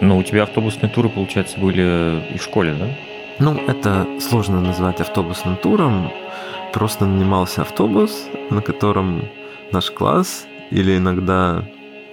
Ну, 0.02 0.18
у 0.18 0.24
тебя 0.24 0.44
автобусные 0.44 0.90
туры, 0.90 1.10
получается, 1.10 1.60
были 1.60 2.24
и 2.34 2.38
в 2.40 2.44
школе, 2.44 2.74
да? 2.74 2.88
Ну, 3.38 3.56
это 3.68 4.08
сложно 4.20 4.60
назвать 4.60 5.00
автобусным 5.00 5.58
туром. 5.58 6.12
Просто 6.74 7.06
нанимался 7.06 7.62
автобус, 7.62 8.28
на 8.50 8.62
котором 8.62 9.30
наш 9.72 9.92
класс 9.92 10.48
или 10.72 10.98
иногда 10.98 11.64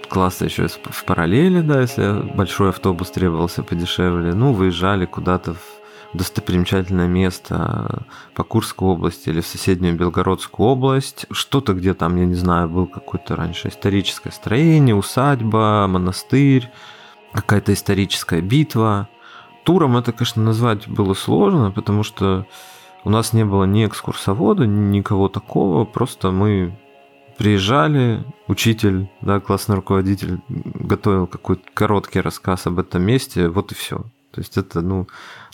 класса 0.07 0.45
еще 0.45 0.67
в 0.67 1.03
параллели, 1.03 1.61
да, 1.61 1.81
если 1.81 2.21
большой 2.35 2.69
автобус 2.69 3.09
требовался 3.09 3.63
подешевле, 3.63 4.33
ну, 4.35 4.53
выезжали 4.53 5.05
куда-то 5.05 5.55
в 5.55 5.79
достопримечательное 6.13 7.07
место 7.07 8.03
по 8.35 8.43
Курской 8.43 8.87
области 8.87 9.29
или 9.29 9.41
в 9.41 9.47
соседнюю 9.47 9.95
Белгородскую 9.95 10.69
область. 10.69 11.25
Что-то 11.31 11.73
где 11.73 11.95
там, 11.95 12.17
я 12.17 12.25
не 12.25 12.35
знаю, 12.35 12.69
был 12.69 12.85
какое-то 12.85 13.35
раньше 13.35 13.69
историческое 13.69 14.31
строение, 14.31 14.95
усадьба, 14.95 15.87
монастырь 15.87 16.69
какая-то 17.33 17.73
историческая 17.73 18.41
битва. 18.41 19.09
Туром 19.63 19.97
это, 19.97 20.11
конечно, 20.11 20.43
назвать 20.43 20.87
было 20.87 21.13
сложно, 21.13 21.71
потому 21.71 22.03
что 22.03 22.47
у 23.03 23.09
нас 23.09 23.33
не 23.33 23.45
было 23.45 23.65
ни 23.65 23.85
экскурсовода, 23.85 24.65
никого 24.65 25.29
такого, 25.29 25.85
просто 25.85 26.31
мы 26.31 26.77
приезжали, 27.37 28.23
учитель, 28.47 29.09
да, 29.21 29.39
классный 29.39 29.75
руководитель 29.75 30.41
готовил 30.49 31.25
какой-то 31.25 31.63
короткий 31.73 32.19
рассказ 32.19 32.67
об 32.67 32.79
этом 32.79 33.03
месте, 33.03 33.47
вот 33.47 33.71
и 33.71 33.75
все. 33.75 33.99
То 34.31 34.41
есть 34.41 34.57
это, 34.57 34.81
ну, 34.81 35.07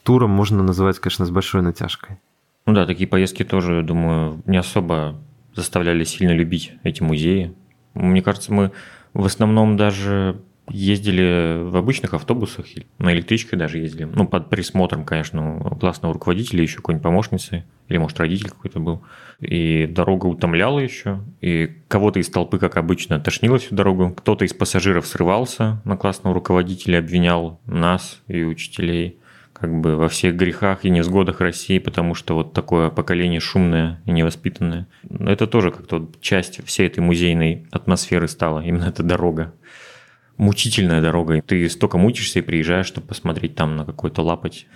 туром 0.03 0.31
можно 0.31 0.63
называть, 0.63 0.97
конечно, 0.99 1.25
с 1.25 1.29
большой 1.29 1.61
натяжкой. 1.61 2.17
Ну 2.65 2.73
да, 2.73 2.87
такие 2.87 3.07
поездки 3.07 3.43
тоже, 3.43 3.83
думаю, 3.83 4.41
не 4.47 4.57
особо 4.57 5.21
заставляли 5.53 6.03
сильно 6.03 6.31
любить 6.31 6.73
эти 6.83 7.03
музеи. 7.03 7.53
Мне 7.93 8.21
кажется, 8.21 8.51
мы 8.51 8.71
в 9.13 9.25
основном 9.25 9.77
даже 9.77 10.41
ездили 10.69 11.61
в 11.63 11.75
обычных 11.75 12.13
автобусах, 12.13 12.65
на 12.97 13.13
электричках 13.13 13.59
даже 13.59 13.77
ездили. 13.77 14.05
Ну, 14.05 14.27
под 14.27 14.49
присмотром, 14.49 15.05
конечно, 15.05 15.77
классного 15.79 16.13
руководителя, 16.13 16.61
еще 16.61 16.77
какой-нибудь 16.77 17.03
помощницы, 17.03 17.65
или, 17.87 17.97
может, 17.97 18.19
родитель 18.19 18.49
какой-то 18.49 18.79
был. 18.79 19.03
И 19.39 19.85
дорога 19.85 20.25
утомляла 20.25 20.79
еще, 20.79 21.19
и 21.41 21.71
кого-то 21.87 22.19
из 22.19 22.29
толпы, 22.29 22.57
как 22.57 22.77
обычно, 22.77 23.19
тошнило 23.19 23.59
всю 23.59 23.75
дорогу. 23.75 24.11
Кто-то 24.11 24.45
из 24.45 24.53
пассажиров 24.53 25.05
срывался 25.05 25.81
на 25.85 25.97
классного 25.97 26.33
руководителя, 26.33 26.99
обвинял 26.99 27.59
нас 27.65 28.21
и 28.27 28.43
учителей 28.43 29.19
как 29.53 29.73
бы 29.79 29.95
во 29.95 30.09
всех 30.09 30.35
грехах 30.35 30.83
и 30.83 30.89
невзгодах 30.89 31.39
России, 31.39 31.79
потому 31.79 32.13
что 32.13 32.35
вот 32.35 32.51
такое 32.51 32.89
поколение 32.89 33.39
шумное 33.39 34.01
и 34.05 34.11
невоспитанное. 34.11 34.87
Это 35.17 35.47
тоже 35.47 35.71
как-то 35.71 36.11
часть 36.19 36.63
всей 36.65 36.87
этой 36.87 36.99
музейной 36.99 37.65
атмосферы 37.71 38.27
стала, 38.27 38.59
именно 38.59 38.83
эта 38.83 39.01
дорога 39.01 39.53
мучительная 40.37 41.01
дорога. 41.01 41.41
Ты 41.41 41.69
столько 41.69 41.97
мучишься 41.97 42.39
и 42.39 42.41
приезжаешь, 42.41 42.85
чтобы 42.85 43.07
посмотреть 43.07 43.55
там 43.55 43.75
на 43.75 43.85
какой-то 43.85 44.21
лапоть. 44.21 44.67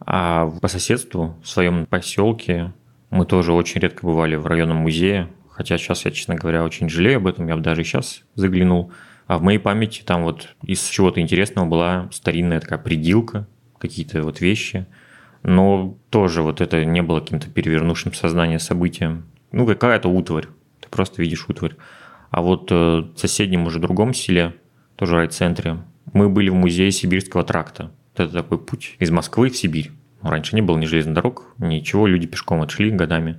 А 0.00 0.50
по 0.60 0.68
соседству, 0.68 1.36
в 1.42 1.48
своем 1.48 1.86
поселке, 1.86 2.72
мы 3.10 3.24
тоже 3.24 3.52
очень 3.52 3.80
редко 3.80 4.04
бывали 4.06 4.36
в 4.36 4.46
районном 4.46 4.78
музее. 4.78 5.28
Хотя 5.48 5.78
сейчас 5.78 6.04
я, 6.04 6.10
честно 6.10 6.34
говоря, 6.34 6.64
очень 6.64 6.88
жалею 6.88 7.16
об 7.16 7.26
этом. 7.26 7.48
Я 7.48 7.56
бы 7.56 7.62
даже 7.62 7.82
сейчас 7.82 8.22
заглянул. 8.34 8.92
А 9.26 9.38
в 9.38 9.42
моей 9.42 9.58
памяти 9.58 10.02
там 10.04 10.22
вот 10.22 10.54
из 10.62 10.86
чего-то 10.88 11.20
интересного 11.20 11.66
была 11.66 12.08
старинная 12.12 12.60
такая 12.60 12.78
придилка, 12.78 13.48
какие-то 13.78 14.22
вот 14.22 14.40
вещи. 14.40 14.86
Но 15.42 15.96
тоже 16.10 16.42
вот 16.42 16.60
это 16.60 16.84
не 16.84 17.02
было 17.02 17.20
каким-то 17.20 17.48
перевернувшим 17.48 18.12
сознание 18.12 18.58
событием. 18.58 19.24
Ну, 19.52 19.66
какая-то 19.66 20.08
утварь. 20.08 20.46
Ты 20.80 20.88
просто 20.90 21.22
видишь 21.22 21.48
утварь. 21.48 21.74
А 22.30 22.42
вот 22.42 22.70
э, 22.70 22.74
в 22.74 23.16
соседнем 23.16 23.66
уже 23.66 23.78
другом 23.78 24.12
селе 24.12 24.54
тоже 24.96 25.16
райцентре. 25.16 25.78
Мы 26.12 26.28
были 26.28 26.48
в 26.48 26.54
музее 26.54 26.90
Сибирского 26.90 27.44
тракта. 27.44 27.92
Это 28.14 28.28
такой 28.28 28.58
путь 28.58 28.96
из 28.98 29.10
Москвы 29.10 29.50
в 29.50 29.56
Сибирь. 29.56 29.92
Раньше 30.22 30.56
не 30.56 30.62
было 30.62 30.78
ни 30.78 30.86
железных 30.86 31.14
дорог, 31.14 31.54
ничего, 31.58 32.06
люди 32.06 32.26
пешком 32.26 32.62
отшли 32.62 32.90
годами, 32.90 33.38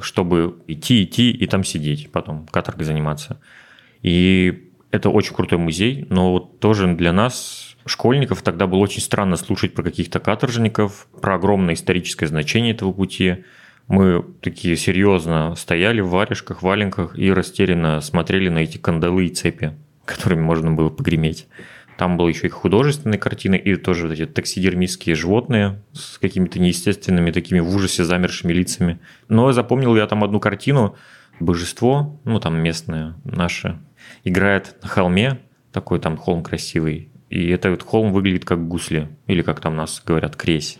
чтобы 0.00 0.58
идти, 0.68 1.02
идти 1.02 1.30
и 1.30 1.46
там 1.46 1.64
сидеть, 1.64 2.12
потом 2.12 2.46
каторгой 2.46 2.84
заниматься. 2.84 3.40
И 4.02 4.70
это 4.90 5.08
очень 5.10 5.34
крутой 5.34 5.58
музей, 5.58 6.06
но 6.10 6.32
вот 6.32 6.60
тоже 6.60 6.94
для 6.94 7.12
нас, 7.12 7.76
школьников, 7.86 8.42
тогда 8.42 8.66
было 8.66 8.80
очень 8.80 9.00
странно 9.00 9.36
слушать 9.36 9.74
про 9.74 9.82
каких-то 9.82 10.20
каторжников, 10.20 11.08
про 11.20 11.34
огромное 11.34 11.74
историческое 11.74 12.26
значение 12.26 12.74
этого 12.74 12.92
пути. 12.92 13.44
Мы 13.88 14.22
такие 14.42 14.76
серьезно 14.76 15.54
стояли 15.56 16.00
в 16.02 16.10
варежках, 16.10 16.62
валенках 16.62 17.18
и 17.18 17.32
растерянно 17.32 18.00
смотрели 18.02 18.50
на 18.50 18.58
эти 18.58 18.76
кандалы 18.76 19.26
и 19.26 19.30
цепи 19.30 19.74
которыми 20.08 20.40
можно 20.40 20.72
было 20.72 20.88
погреметь. 20.88 21.46
Там 21.96 22.16
было 22.16 22.28
еще 22.28 22.46
и 22.46 22.50
художественные 22.50 23.18
картины, 23.18 23.56
и 23.56 23.74
тоже 23.74 24.06
вот 24.06 24.12
эти 24.12 24.24
таксидермистские 24.24 25.16
животные 25.16 25.82
с 25.92 26.18
какими-то 26.18 26.60
неестественными 26.60 27.32
такими 27.32 27.58
в 27.58 27.74
ужасе 27.74 28.04
замершими 28.04 28.52
лицами. 28.52 29.00
Но 29.28 29.50
запомнил 29.52 29.96
я 29.96 30.06
там 30.06 30.22
одну 30.22 30.38
картину. 30.38 30.94
Божество, 31.40 32.20
ну 32.24 32.40
там 32.40 32.56
местное 32.56 33.16
наше, 33.24 33.78
играет 34.24 34.76
на 34.82 34.88
холме, 34.88 35.40
такой 35.72 35.98
там 35.98 36.16
холм 36.16 36.42
красивый. 36.42 37.10
И 37.30 37.48
этот 37.48 37.82
холм 37.82 38.12
выглядит 38.12 38.44
как 38.44 38.66
гусли, 38.66 39.08
или 39.26 39.42
как 39.42 39.60
там 39.60 39.76
нас 39.76 40.02
говорят, 40.04 40.36
кресь. 40.36 40.78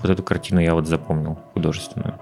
Вот 0.00 0.10
эту 0.10 0.22
картину 0.22 0.60
я 0.60 0.74
вот 0.74 0.86
запомнил, 0.86 1.36
художественную. 1.54 2.18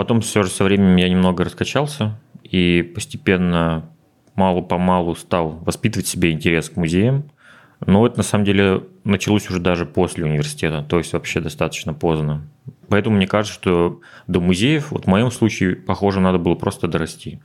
Потом 0.00 0.22
все 0.22 0.42
же 0.42 0.48
со 0.48 0.64
временем 0.64 0.96
я 0.96 1.10
немного 1.10 1.44
раскачался 1.44 2.18
и 2.42 2.80
постепенно, 2.94 3.90
мало-помалу 4.34 5.14
стал 5.14 5.50
воспитывать 5.50 6.06
себе 6.06 6.32
интерес 6.32 6.70
к 6.70 6.76
музеям. 6.76 7.30
Но 7.84 8.06
это 8.06 8.16
на 8.16 8.22
самом 8.22 8.46
деле 8.46 8.84
началось 9.04 9.50
уже 9.50 9.60
даже 9.60 9.84
после 9.84 10.24
университета, 10.24 10.82
то 10.88 10.96
есть 10.96 11.12
вообще 11.12 11.42
достаточно 11.42 11.92
поздно. 11.92 12.48
Поэтому 12.88 13.16
мне 13.16 13.26
кажется, 13.26 13.52
что 13.52 14.00
до 14.26 14.40
музеев, 14.40 14.90
вот 14.90 15.04
в 15.04 15.06
моем 15.06 15.30
случае, 15.30 15.76
похоже, 15.76 16.20
надо 16.20 16.38
было 16.38 16.54
просто 16.54 16.88
дорасти. 16.88 17.42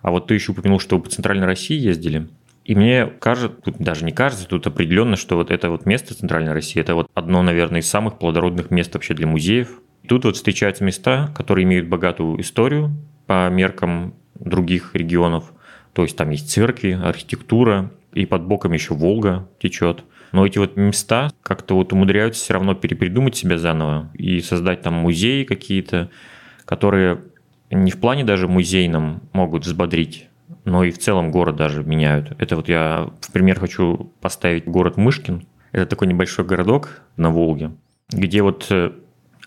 А 0.00 0.10
вот 0.10 0.26
ты 0.26 0.32
еще 0.32 0.52
упомянул, 0.52 0.80
что 0.80 0.96
вы 0.96 1.02
по 1.02 1.10
Центральной 1.10 1.44
России 1.44 1.78
ездили. 1.78 2.28
И 2.64 2.74
мне 2.74 3.08
кажется, 3.08 3.50
тут 3.50 3.76
даже 3.76 4.06
не 4.06 4.12
кажется, 4.12 4.48
тут 4.48 4.66
определенно, 4.66 5.16
что 5.16 5.36
вот 5.36 5.50
это 5.50 5.68
вот 5.68 5.84
место 5.84 6.14
Центральной 6.14 6.54
России, 6.54 6.80
это 6.80 6.94
вот 6.94 7.10
одно, 7.12 7.42
наверное, 7.42 7.80
из 7.80 7.90
самых 7.90 8.18
плодородных 8.18 8.70
мест 8.70 8.94
вообще 8.94 9.12
для 9.12 9.26
музеев. 9.26 9.82
Тут 10.08 10.24
вот 10.24 10.36
встречаются 10.36 10.84
места, 10.84 11.32
которые 11.36 11.64
имеют 11.64 11.88
богатую 11.88 12.40
историю 12.40 12.96
по 13.26 13.48
меркам 13.50 14.14
других 14.34 14.94
регионов. 14.94 15.52
То 15.92 16.02
есть 16.02 16.16
там 16.16 16.30
есть 16.30 16.50
церкви, 16.50 16.98
архитектура, 17.02 17.90
и 18.12 18.26
под 18.26 18.42
боком 18.42 18.72
еще 18.72 18.94
Волга 18.94 19.48
течет. 19.60 20.04
Но 20.32 20.46
эти 20.46 20.58
вот 20.58 20.76
места 20.76 21.30
как-то 21.42 21.74
вот 21.74 21.92
умудряются 21.92 22.42
все 22.42 22.54
равно 22.54 22.74
перепридумать 22.74 23.36
себя 23.36 23.58
заново 23.58 24.10
и 24.14 24.40
создать 24.40 24.82
там 24.82 24.94
музеи 24.94 25.44
какие-то, 25.44 26.10
которые 26.64 27.22
не 27.70 27.90
в 27.90 28.00
плане 28.00 28.24
даже 28.24 28.48
музейном 28.48 29.22
могут 29.32 29.64
взбодрить, 29.64 30.28
но 30.64 30.84
и 30.84 30.90
в 30.90 30.98
целом 30.98 31.30
город 31.30 31.56
даже 31.56 31.84
меняют. 31.84 32.32
Это 32.38 32.56
вот 32.56 32.68
я 32.68 33.10
в 33.20 33.32
пример 33.32 33.58
хочу 33.58 34.12
поставить 34.20 34.64
город 34.66 34.96
Мышкин. 34.96 35.46
Это 35.72 35.86
такой 35.86 36.08
небольшой 36.08 36.44
городок 36.44 37.02
на 37.16 37.30
Волге, 37.30 37.72
где 38.10 38.42
вот 38.42 38.66
э, 38.70 38.92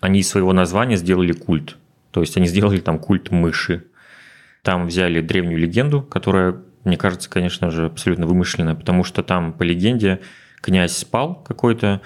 они 0.04 0.20
из 0.20 0.28
своего 0.28 0.52
названия 0.52 0.96
сделали 0.96 1.32
культ. 1.32 1.76
То 2.10 2.20
есть 2.20 2.36
они 2.36 2.46
сделали 2.46 2.80
там 2.80 2.98
культ 2.98 3.30
мыши. 3.30 3.84
Там 4.62 4.86
взяли 4.86 5.20
древнюю 5.20 5.58
легенду, 5.58 6.02
которая, 6.02 6.56
мне 6.84 6.96
кажется, 6.96 7.28
конечно 7.28 7.70
же, 7.70 7.86
абсолютно 7.86 8.26
вымышленная, 8.26 8.74
потому 8.74 9.02
что 9.04 9.22
там 9.22 9.52
по 9.52 9.62
легенде 9.62 10.20
князь 10.60 10.96
спал 10.96 11.34
какой-то, 11.34 12.00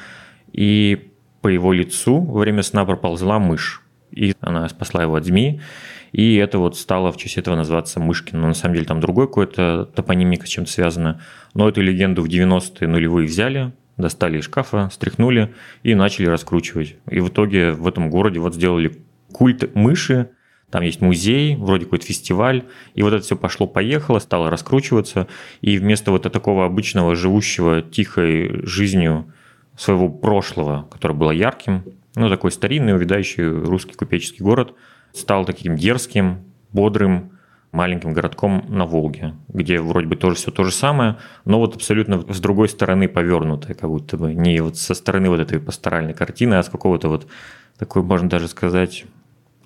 и 0.52 1.12
по 1.42 1.48
его 1.48 1.72
лицу 1.72 2.20
во 2.20 2.40
время 2.40 2.62
сна 2.62 2.84
проползла 2.84 3.38
мышь. 3.38 3.82
И 4.10 4.34
она 4.40 4.68
спасла 4.68 5.02
его 5.02 5.16
от 5.16 5.24
змеи. 5.24 5.60
И 6.12 6.36
это 6.36 6.58
вот 6.58 6.76
стало 6.76 7.12
в 7.12 7.16
честь 7.16 7.36
этого 7.36 7.54
называться 7.56 8.00
Мышкин. 8.00 8.40
Но 8.40 8.46
на 8.48 8.54
самом 8.54 8.74
деле 8.74 8.86
там 8.86 9.00
другой 9.00 9.26
какой-то 9.26 9.84
топонимика 9.94 10.46
с 10.46 10.48
чем-то 10.48 10.70
связано. 10.70 11.20
Но 11.52 11.68
эту 11.68 11.82
легенду 11.82 12.22
в 12.22 12.26
90-е 12.26 12.88
нулевые 12.88 13.26
взяли, 13.26 13.72
достали 13.98 14.38
из 14.38 14.44
шкафа, 14.44 14.88
стряхнули 14.90 15.54
и 15.82 15.94
начали 15.94 16.26
раскручивать. 16.26 16.96
И 17.10 17.20
в 17.20 17.28
итоге 17.28 17.72
в 17.72 17.86
этом 17.86 18.08
городе 18.08 18.40
вот 18.40 18.54
сделали 18.54 18.96
культ 19.32 19.74
мыши, 19.74 20.30
там 20.70 20.82
есть 20.82 21.00
музей, 21.00 21.56
вроде 21.56 21.84
какой-то 21.84 22.06
фестиваль, 22.06 22.64
и 22.94 23.02
вот 23.02 23.12
это 23.12 23.24
все 23.24 23.36
пошло-поехало, 23.36 24.18
стало 24.18 24.50
раскручиваться, 24.50 25.26
и 25.60 25.78
вместо 25.78 26.10
вот 26.10 26.22
такого 26.22 26.64
обычного 26.64 27.16
живущего 27.16 27.82
тихой 27.82 28.66
жизнью 28.66 29.32
своего 29.76 30.08
прошлого, 30.08 30.88
которое 30.90 31.14
было 31.14 31.30
ярким, 31.30 31.84
Ну, 32.16 32.28
такой 32.28 32.50
старинный, 32.50 32.94
увядающий 32.94 33.44
русский 33.44 33.94
купеческий 33.94 34.42
город. 34.42 34.74
Стал 35.12 35.44
таким 35.44 35.76
дерзким, 35.76 36.44
бодрым, 36.72 37.37
маленьким 37.72 38.12
городком 38.12 38.64
на 38.68 38.86
Волге, 38.86 39.34
где 39.48 39.80
вроде 39.80 40.06
бы 40.06 40.16
тоже 40.16 40.36
все 40.36 40.50
то 40.50 40.64
же 40.64 40.72
самое, 40.72 41.16
но 41.44 41.58
вот 41.58 41.76
абсолютно 41.76 42.20
с 42.32 42.40
другой 42.40 42.68
стороны 42.68 43.08
повернутое, 43.08 43.74
как 43.74 43.90
будто 43.90 44.16
бы. 44.16 44.34
Не 44.34 44.60
вот 44.60 44.76
со 44.76 44.94
стороны 44.94 45.28
вот 45.28 45.40
этой 45.40 45.60
пасторальной 45.60 46.14
картины, 46.14 46.54
а 46.54 46.62
с 46.62 46.68
какого-то 46.68 47.08
вот 47.08 47.26
такой, 47.78 48.02
можно 48.02 48.28
даже 48.28 48.48
сказать, 48.48 49.04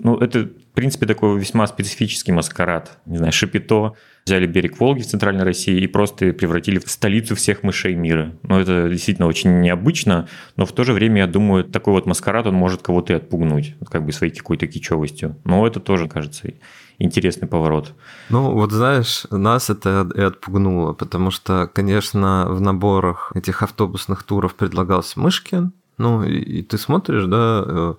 ну, 0.02 0.16
это, 0.16 0.40
в 0.40 0.74
принципе, 0.74 1.06
такой 1.06 1.38
весьма 1.38 1.66
специфический 1.68 2.32
маскарад. 2.32 2.98
Не 3.06 3.18
знаю, 3.18 3.32
Шапито 3.32 3.94
взяли 4.26 4.46
берег 4.46 4.80
Волги 4.80 5.02
в 5.02 5.06
Центральной 5.06 5.44
России 5.44 5.80
и 5.80 5.86
просто 5.86 6.32
превратили 6.32 6.78
в 6.78 6.90
столицу 6.90 7.36
всех 7.36 7.62
мышей 7.62 7.94
мира. 7.94 8.32
Ну, 8.42 8.58
это 8.58 8.88
действительно 8.88 9.28
очень 9.28 9.60
необычно, 9.60 10.28
но 10.56 10.66
в 10.66 10.72
то 10.72 10.82
же 10.82 10.92
время, 10.92 11.22
я 11.22 11.26
думаю, 11.28 11.64
такой 11.64 11.92
вот 11.92 12.06
маскарад, 12.06 12.46
он 12.46 12.54
может 12.54 12.82
кого-то 12.82 13.12
и 13.12 13.16
отпугнуть, 13.16 13.76
как 13.88 14.04
бы 14.04 14.12
своей 14.12 14.34
какой-то 14.34 14.66
кичевостью. 14.66 15.36
Но 15.44 15.64
это 15.66 15.78
тоже, 15.78 16.08
кажется, 16.08 16.52
интересный 16.98 17.46
поворот. 17.46 17.94
Ну, 18.28 18.52
вот 18.52 18.72
знаешь, 18.72 19.26
нас 19.30 19.70
это 19.70 20.08
и 20.16 20.20
отпугнуло, 20.20 20.94
потому 20.94 21.30
что, 21.30 21.70
конечно, 21.72 22.46
в 22.48 22.60
наборах 22.60 23.30
этих 23.36 23.62
автобусных 23.62 24.24
туров 24.24 24.56
предлагался 24.56 25.20
Мышкин, 25.20 25.72
ну, 25.98 26.24
и, 26.24 26.38
и 26.38 26.62
ты 26.62 26.78
смотришь, 26.78 27.26
да, 27.26 27.62
э, 27.64 27.94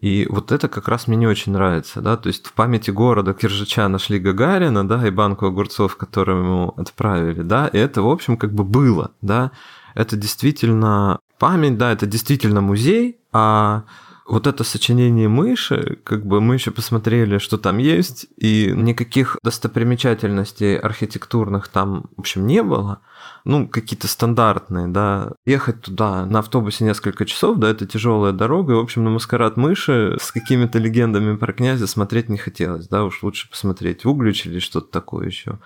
и 0.00 0.26
вот 0.30 0.52
это 0.52 0.68
как 0.68 0.88
раз 0.88 1.08
мне 1.08 1.16
не 1.16 1.26
очень 1.26 1.52
нравится, 1.52 2.00
да, 2.00 2.16
то 2.16 2.28
есть 2.28 2.46
в 2.46 2.52
памяти 2.52 2.90
города 2.90 3.34
Киржича 3.34 3.88
нашли 3.88 4.18
Гагарина, 4.18 4.86
да, 4.86 5.06
и 5.06 5.10
банку 5.10 5.46
огурцов, 5.46 5.96
которую 5.96 6.44
ему 6.44 6.74
отправили, 6.76 7.42
да, 7.42 7.68
и 7.68 7.78
это, 7.78 8.02
в 8.02 8.08
общем, 8.08 8.36
как 8.36 8.52
бы 8.52 8.64
было, 8.64 9.12
да, 9.22 9.50
это 9.94 10.16
действительно 10.16 11.18
память, 11.38 11.78
да, 11.78 11.92
это 11.92 12.06
действительно 12.06 12.60
музей, 12.60 13.18
а 13.32 13.84
вот 14.28 14.46
это 14.46 14.62
сочинение 14.62 15.26
мыши, 15.26 15.98
как 16.04 16.26
бы 16.26 16.42
мы 16.42 16.54
еще 16.54 16.70
посмотрели, 16.70 17.38
что 17.38 17.56
там 17.56 17.78
есть, 17.78 18.26
и 18.36 18.70
никаких 18.74 19.38
достопримечательностей 19.42 20.76
архитектурных 20.76 21.68
там, 21.68 22.10
в 22.16 22.20
общем, 22.20 22.46
не 22.46 22.62
было. 22.62 23.00
Ну, 23.44 23.66
какие-то 23.66 24.06
стандартные, 24.06 24.88
да. 24.88 25.32
Ехать 25.46 25.80
туда 25.80 26.26
на 26.26 26.40
автобусе 26.40 26.84
несколько 26.84 27.24
часов, 27.24 27.56
да, 27.58 27.70
это 27.70 27.86
тяжелая 27.86 28.32
дорога, 28.32 28.74
и, 28.74 28.76
в 28.76 28.80
общем, 28.80 29.04
на 29.04 29.10
маскарад 29.10 29.56
мыши 29.56 30.18
с 30.20 30.30
какими-то 30.30 30.78
легендами 30.78 31.34
про 31.36 31.54
князя 31.54 31.86
смотреть 31.86 32.28
не 32.28 32.36
хотелось, 32.36 32.86
да, 32.86 33.04
уж 33.04 33.22
лучше 33.22 33.48
посмотреть 33.48 34.04
в 34.04 34.10
Углич 34.10 34.44
или 34.44 34.58
что-то 34.58 34.92
такое 34.92 35.26
еще. 35.26 35.58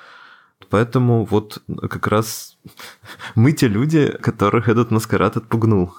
Поэтому 0.71 1.25
вот 1.25 1.63
как 1.91 2.07
раз 2.07 2.57
мы 3.35 3.51
те 3.51 3.67
люди, 3.67 4.17
которых 4.21 4.69
этот 4.69 4.93
маскарад 4.93 5.37
отпугнул. 5.37 5.93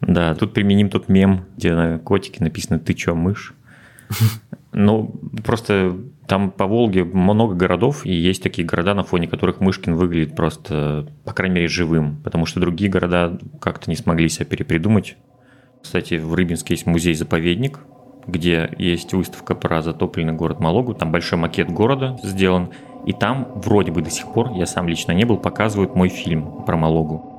Да, 0.00 0.34
тут 0.34 0.54
применим 0.54 0.90
тот 0.90 1.08
мем, 1.08 1.46
где 1.56 1.74
на 1.74 1.98
котике 1.98 2.42
написано 2.42 2.78
«ты 2.78 2.94
чё, 2.94 3.14
мышь?». 3.14 3.54
Ну, 4.70 5.14
просто 5.44 5.96
там 6.28 6.50
по 6.50 6.66
Волге 6.66 7.02
много 7.02 7.54
городов, 7.54 8.04
и 8.04 8.12
есть 8.12 8.42
такие 8.42 8.68
города, 8.68 8.94
на 8.94 9.02
фоне 9.02 9.26
которых 9.26 9.60
Мышкин 9.60 9.96
выглядит 9.96 10.36
просто, 10.36 11.08
по 11.24 11.32
крайней 11.32 11.54
мере, 11.56 11.68
живым, 11.68 12.18
потому 12.22 12.44
что 12.44 12.60
другие 12.60 12.90
города 12.90 13.38
как-то 13.60 13.88
не 13.88 13.96
смогли 13.96 14.28
себя 14.28 14.44
перепридумать. 14.44 15.16
Кстати, 15.82 16.16
в 16.16 16.34
Рыбинске 16.34 16.74
есть 16.74 16.86
музей-заповедник, 16.86 17.80
где 18.26 18.70
есть 18.78 19.14
выставка 19.14 19.54
про 19.54 19.80
затопленный 19.80 20.34
город 20.34 20.60
Малогу, 20.60 20.92
там 20.92 21.10
большой 21.10 21.38
макет 21.38 21.70
города 21.70 22.18
сделан, 22.22 22.68
и 23.06 23.14
там 23.14 23.48
вроде 23.54 23.90
бы 23.90 24.02
до 24.02 24.10
сих 24.10 24.30
пор, 24.30 24.52
я 24.52 24.66
сам 24.66 24.86
лично 24.86 25.12
не 25.12 25.24
был, 25.24 25.38
показывают 25.38 25.94
мой 25.94 26.10
фильм 26.10 26.62
про 26.66 26.76
Малогу. 26.76 27.37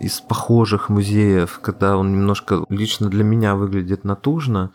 Из 0.00 0.20
похожих 0.20 0.88
музеев, 0.88 1.60
когда 1.62 1.96
он 1.96 2.12
немножко 2.12 2.64
лично 2.68 3.08
для 3.08 3.24
меня 3.24 3.54
выглядит 3.54 4.04
натужно. 4.04 4.72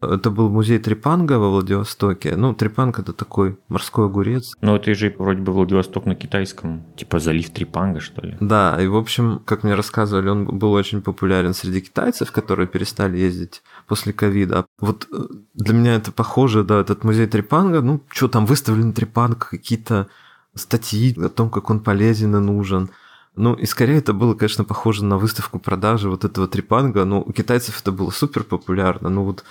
Это 0.00 0.30
был 0.30 0.50
музей 0.50 0.78
Трепанга 0.78 1.38
во 1.38 1.50
Владивостоке. 1.50 2.36
Ну, 2.36 2.54
Трепанг 2.54 2.98
это 2.98 3.12
такой 3.12 3.58
морской 3.68 4.06
огурец. 4.06 4.54
Ну, 4.60 4.76
это 4.76 4.94
же 4.94 5.14
вроде 5.18 5.40
бы 5.40 5.52
Владивосток 5.52 6.04
на 6.04 6.14
китайском, 6.14 6.84
типа 6.96 7.18
залив 7.20 7.50
Трепанга, 7.50 8.00
что 8.00 8.20
ли. 8.20 8.36
Да, 8.40 8.80
и 8.80 8.86
в 8.86 8.96
общем, 8.96 9.40
как 9.44 9.62
мне 9.62 9.74
рассказывали, 9.74 10.28
он 10.28 10.58
был 10.58 10.72
очень 10.72 11.00
популярен 11.00 11.54
среди 11.54 11.80
китайцев, 11.80 12.32
которые 12.32 12.66
перестали 12.66 13.16
ездить 13.16 13.62
после 13.86 14.12
ковида. 14.12 14.66
Вот 14.78 15.08
э, 15.10 15.16
для 15.54 15.74
меня 15.74 15.94
это 15.94 16.12
похоже, 16.12 16.64
да, 16.64 16.80
этот 16.80 17.04
музей 17.04 17.26
Трепанга, 17.26 17.80
ну, 17.80 18.02
что 18.08 18.28
там 18.28 18.46
выставлен 18.46 18.92
Трепанг, 18.92 19.48
какие-то 19.48 20.08
статьи 20.54 21.16
о 21.18 21.28
том, 21.28 21.50
как 21.50 21.70
он 21.70 21.80
полезен 21.80 22.36
и 22.36 22.40
нужен. 22.40 22.90
Ну, 23.36 23.54
и 23.54 23.66
скорее 23.66 23.98
это 23.98 24.12
было, 24.12 24.34
конечно, 24.34 24.64
похоже 24.64 25.04
на 25.04 25.18
выставку 25.18 25.58
продажи 25.58 26.08
вот 26.08 26.24
этого 26.24 26.46
трипанга. 26.46 27.04
Ну, 27.04 27.20
у 27.20 27.32
китайцев 27.32 27.80
это 27.80 27.90
было 27.90 28.10
супер 28.10 28.44
популярно. 28.44 29.08
Ну, 29.08 29.24
вот 29.24 29.44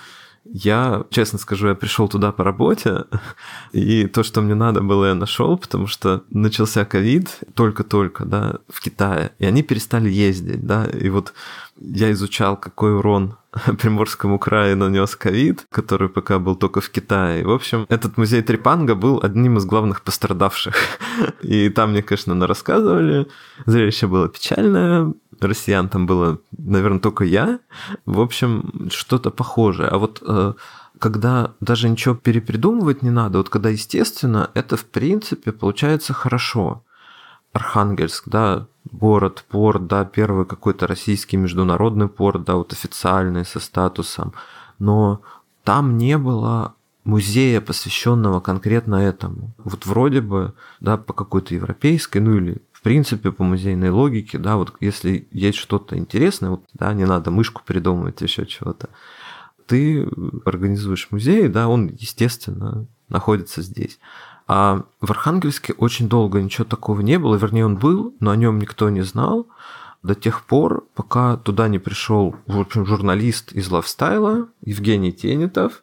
я, 0.44 1.04
честно 1.10 1.38
скажу, 1.38 1.68
я 1.68 1.74
пришел 1.74 2.08
туда 2.08 2.32
по 2.32 2.44
работе, 2.44 3.04
и 3.72 4.06
то, 4.06 4.22
что 4.22 4.42
мне 4.42 4.54
надо 4.54 4.82
было, 4.82 5.06
я 5.06 5.14
нашел, 5.14 5.56
потому 5.56 5.86
что 5.86 6.22
начался 6.30 6.84
ковид 6.84 7.40
только-только, 7.54 8.24
да, 8.24 8.58
в 8.68 8.80
Китае, 8.80 9.32
и 9.38 9.46
они 9.46 9.62
перестали 9.62 10.10
ездить, 10.10 10.66
да, 10.66 10.86
и 10.86 11.08
вот 11.08 11.32
я 11.80 12.12
изучал, 12.12 12.56
какой 12.56 12.96
урон 12.96 13.36
Приморскому 13.78 14.38
краю 14.38 14.76
нанес 14.76 15.14
ковид, 15.16 15.66
который 15.70 16.08
пока 16.08 16.38
был 16.38 16.56
только 16.56 16.80
в 16.80 16.90
Китае. 16.90 17.44
В 17.44 17.50
общем, 17.50 17.86
этот 17.88 18.16
музей 18.16 18.42
Трипанга 18.42 18.94
был 18.94 19.20
одним 19.22 19.58
из 19.58 19.64
главных 19.64 20.02
пострадавших. 20.02 20.74
И 21.42 21.68
там 21.70 21.90
мне, 21.90 22.02
конечно, 22.02 22.46
рассказывали. 22.46 23.26
Зрелище 23.66 24.06
было 24.06 24.28
печальное. 24.28 25.12
Россиян 25.40 25.88
там 25.88 26.06
было, 26.06 26.38
наверное, 26.56 27.00
только 27.00 27.24
я. 27.24 27.58
В 28.06 28.20
общем, 28.20 28.88
что-то 28.90 29.30
похожее. 29.30 29.88
А 29.88 29.98
вот 29.98 30.22
э, 30.26 30.54
когда 30.98 31.54
даже 31.60 31.88
ничего 31.88 32.14
перепридумывать 32.14 33.02
не 33.02 33.10
надо, 33.10 33.38
вот 33.38 33.48
когда 33.48 33.68
естественно, 33.68 34.50
это 34.54 34.76
в 34.76 34.84
принципе 34.84 35.52
получается 35.52 36.12
хорошо. 36.12 36.82
Архангельск, 37.54 38.28
да, 38.28 38.66
город, 38.90 39.44
порт, 39.48 39.86
да, 39.86 40.04
первый 40.04 40.44
какой-то 40.44 40.86
российский 40.86 41.36
международный 41.36 42.08
порт, 42.08 42.44
да, 42.44 42.56
вот 42.56 42.72
официальный 42.72 43.44
со 43.44 43.60
статусом, 43.60 44.34
но 44.78 45.22
там 45.62 45.96
не 45.96 46.18
было 46.18 46.74
музея, 47.04 47.60
посвященного 47.60 48.40
конкретно 48.40 48.96
этому. 48.96 49.54
Вот 49.58 49.86
вроде 49.86 50.20
бы, 50.20 50.54
да, 50.80 50.96
по 50.96 51.12
какой-то 51.12 51.54
европейской, 51.54 52.18
ну 52.18 52.34
или 52.34 52.60
в 52.72 52.82
принципе 52.82 53.30
по 53.30 53.44
музейной 53.44 53.90
логике, 53.90 54.38
да, 54.38 54.56
вот 54.56 54.74
если 54.80 55.28
есть 55.30 55.58
что-то 55.58 55.96
интересное, 55.96 56.50
вот, 56.50 56.64
да, 56.74 56.92
не 56.92 57.04
надо 57.04 57.30
мышку 57.30 57.62
придумывать, 57.64 58.20
еще 58.20 58.46
чего-то, 58.46 58.88
ты 59.66 60.08
организуешь 60.44 61.08
музей, 61.10 61.48
да, 61.48 61.68
он, 61.68 61.86
естественно, 61.86 62.86
находится 63.08 63.62
здесь. 63.62 63.98
А 64.46 64.84
в 65.00 65.10
Архангельске 65.10 65.72
очень 65.74 66.08
долго 66.08 66.42
ничего 66.42 66.64
такого 66.64 67.00
не 67.00 67.18
было, 67.18 67.36
вернее, 67.36 67.64
он 67.64 67.76
был, 67.76 68.14
но 68.20 68.30
о 68.30 68.36
нем 68.36 68.58
никто 68.58 68.90
не 68.90 69.02
знал 69.02 69.46
до 70.02 70.14
тех 70.14 70.44
пор, 70.44 70.86
пока 70.94 71.38
туда 71.38 71.66
не 71.66 71.78
пришел, 71.78 72.36
в 72.46 72.60
общем, 72.60 72.84
журналист 72.84 73.52
из 73.52 73.70
лайфстайла 73.70 74.48
Евгений 74.60 75.12
Тенетов. 75.12 75.82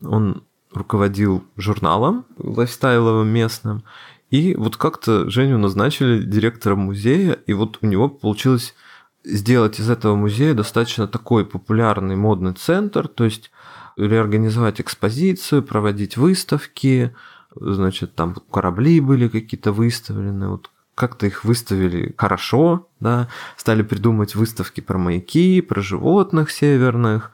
Он 0.00 0.44
руководил 0.72 1.44
журналом 1.56 2.24
лайфстайловым 2.38 3.26
местным. 3.28 3.82
И 4.30 4.54
вот 4.54 4.76
как-то 4.76 5.28
Женю 5.28 5.58
назначили 5.58 6.22
директором 6.22 6.80
музея, 6.80 7.32
и 7.32 7.52
вот 7.52 7.78
у 7.80 7.86
него 7.86 8.08
получилось 8.08 8.74
сделать 9.24 9.80
из 9.80 9.90
этого 9.90 10.14
музея 10.14 10.54
достаточно 10.54 11.08
такой 11.08 11.44
популярный 11.44 12.14
модный 12.14 12.52
центр, 12.52 13.08
то 13.08 13.24
есть 13.24 13.50
реорганизовать 13.96 14.80
экспозицию, 14.80 15.64
проводить 15.64 16.16
выставки, 16.16 17.14
значит, 17.60 18.14
там 18.14 18.36
корабли 18.50 19.00
были 19.00 19.28
какие-то 19.28 19.72
выставлены, 19.72 20.48
вот 20.48 20.70
как-то 20.94 21.26
их 21.26 21.44
выставили 21.44 22.14
хорошо, 22.18 22.88
да, 22.98 23.28
стали 23.56 23.82
придумать 23.82 24.34
выставки 24.34 24.80
про 24.80 24.98
маяки, 24.98 25.60
про 25.60 25.80
животных 25.80 26.50
северных, 26.50 27.30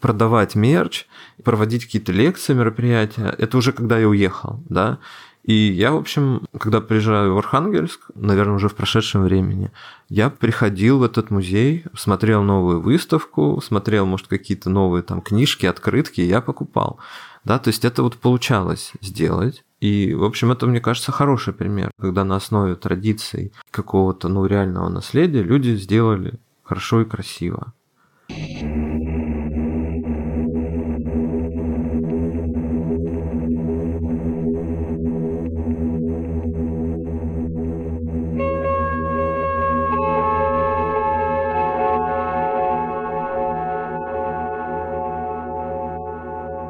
продавать 0.00 0.54
мерч, 0.54 1.06
проводить 1.42 1.86
какие-то 1.86 2.12
лекции, 2.12 2.52
мероприятия. 2.52 3.34
Это 3.38 3.56
уже 3.56 3.72
когда 3.72 3.98
я 3.98 4.08
уехал, 4.08 4.62
да. 4.68 4.98
И 5.46 5.54
я, 5.54 5.92
в 5.92 5.96
общем, 5.96 6.42
когда 6.58 6.80
приезжаю 6.80 7.34
в 7.34 7.38
Архангельск, 7.38 8.10
наверное, 8.14 8.56
уже 8.56 8.68
в 8.68 8.74
прошедшем 8.74 9.22
времени, 9.22 9.70
я 10.08 10.28
приходил 10.28 10.98
в 10.98 11.04
этот 11.04 11.30
музей, 11.30 11.84
смотрел 11.96 12.42
новую 12.42 12.80
выставку, 12.80 13.60
смотрел, 13.64 14.06
может, 14.06 14.26
какие-то 14.26 14.70
новые 14.70 15.04
там 15.04 15.20
книжки, 15.20 15.64
открытки, 15.64 16.20
я 16.20 16.40
покупал. 16.40 16.98
Да, 17.44 17.60
то 17.60 17.68
есть 17.68 17.84
это 17.84 18.02
вот 18.02 18.16
получалось 18.16 18.92
сделать. 19.00 19.64
И, 19.80 20.14
в 20.14 20.24
общем, 20.24 20.52
это, 20.52 20.66
мне 20.66 20.80
кажется, 20.80 21.12
хороший 21.12 21.52
пример, 21.52 21.90
когда 21.98 22.24
на 22.24 22.36
основе 22.36 22.76
традиций 22.76 23.52
какого-то, 23.70 24.28
ну, 24.28 24.46
реального 24.46 24.88
наследия 24.88 25.42
люди 25.42 25.76
сделали 25.76 26.38
хорошо 26.62 27.02
и 27.02 27.04
красиво. 27.04 27.74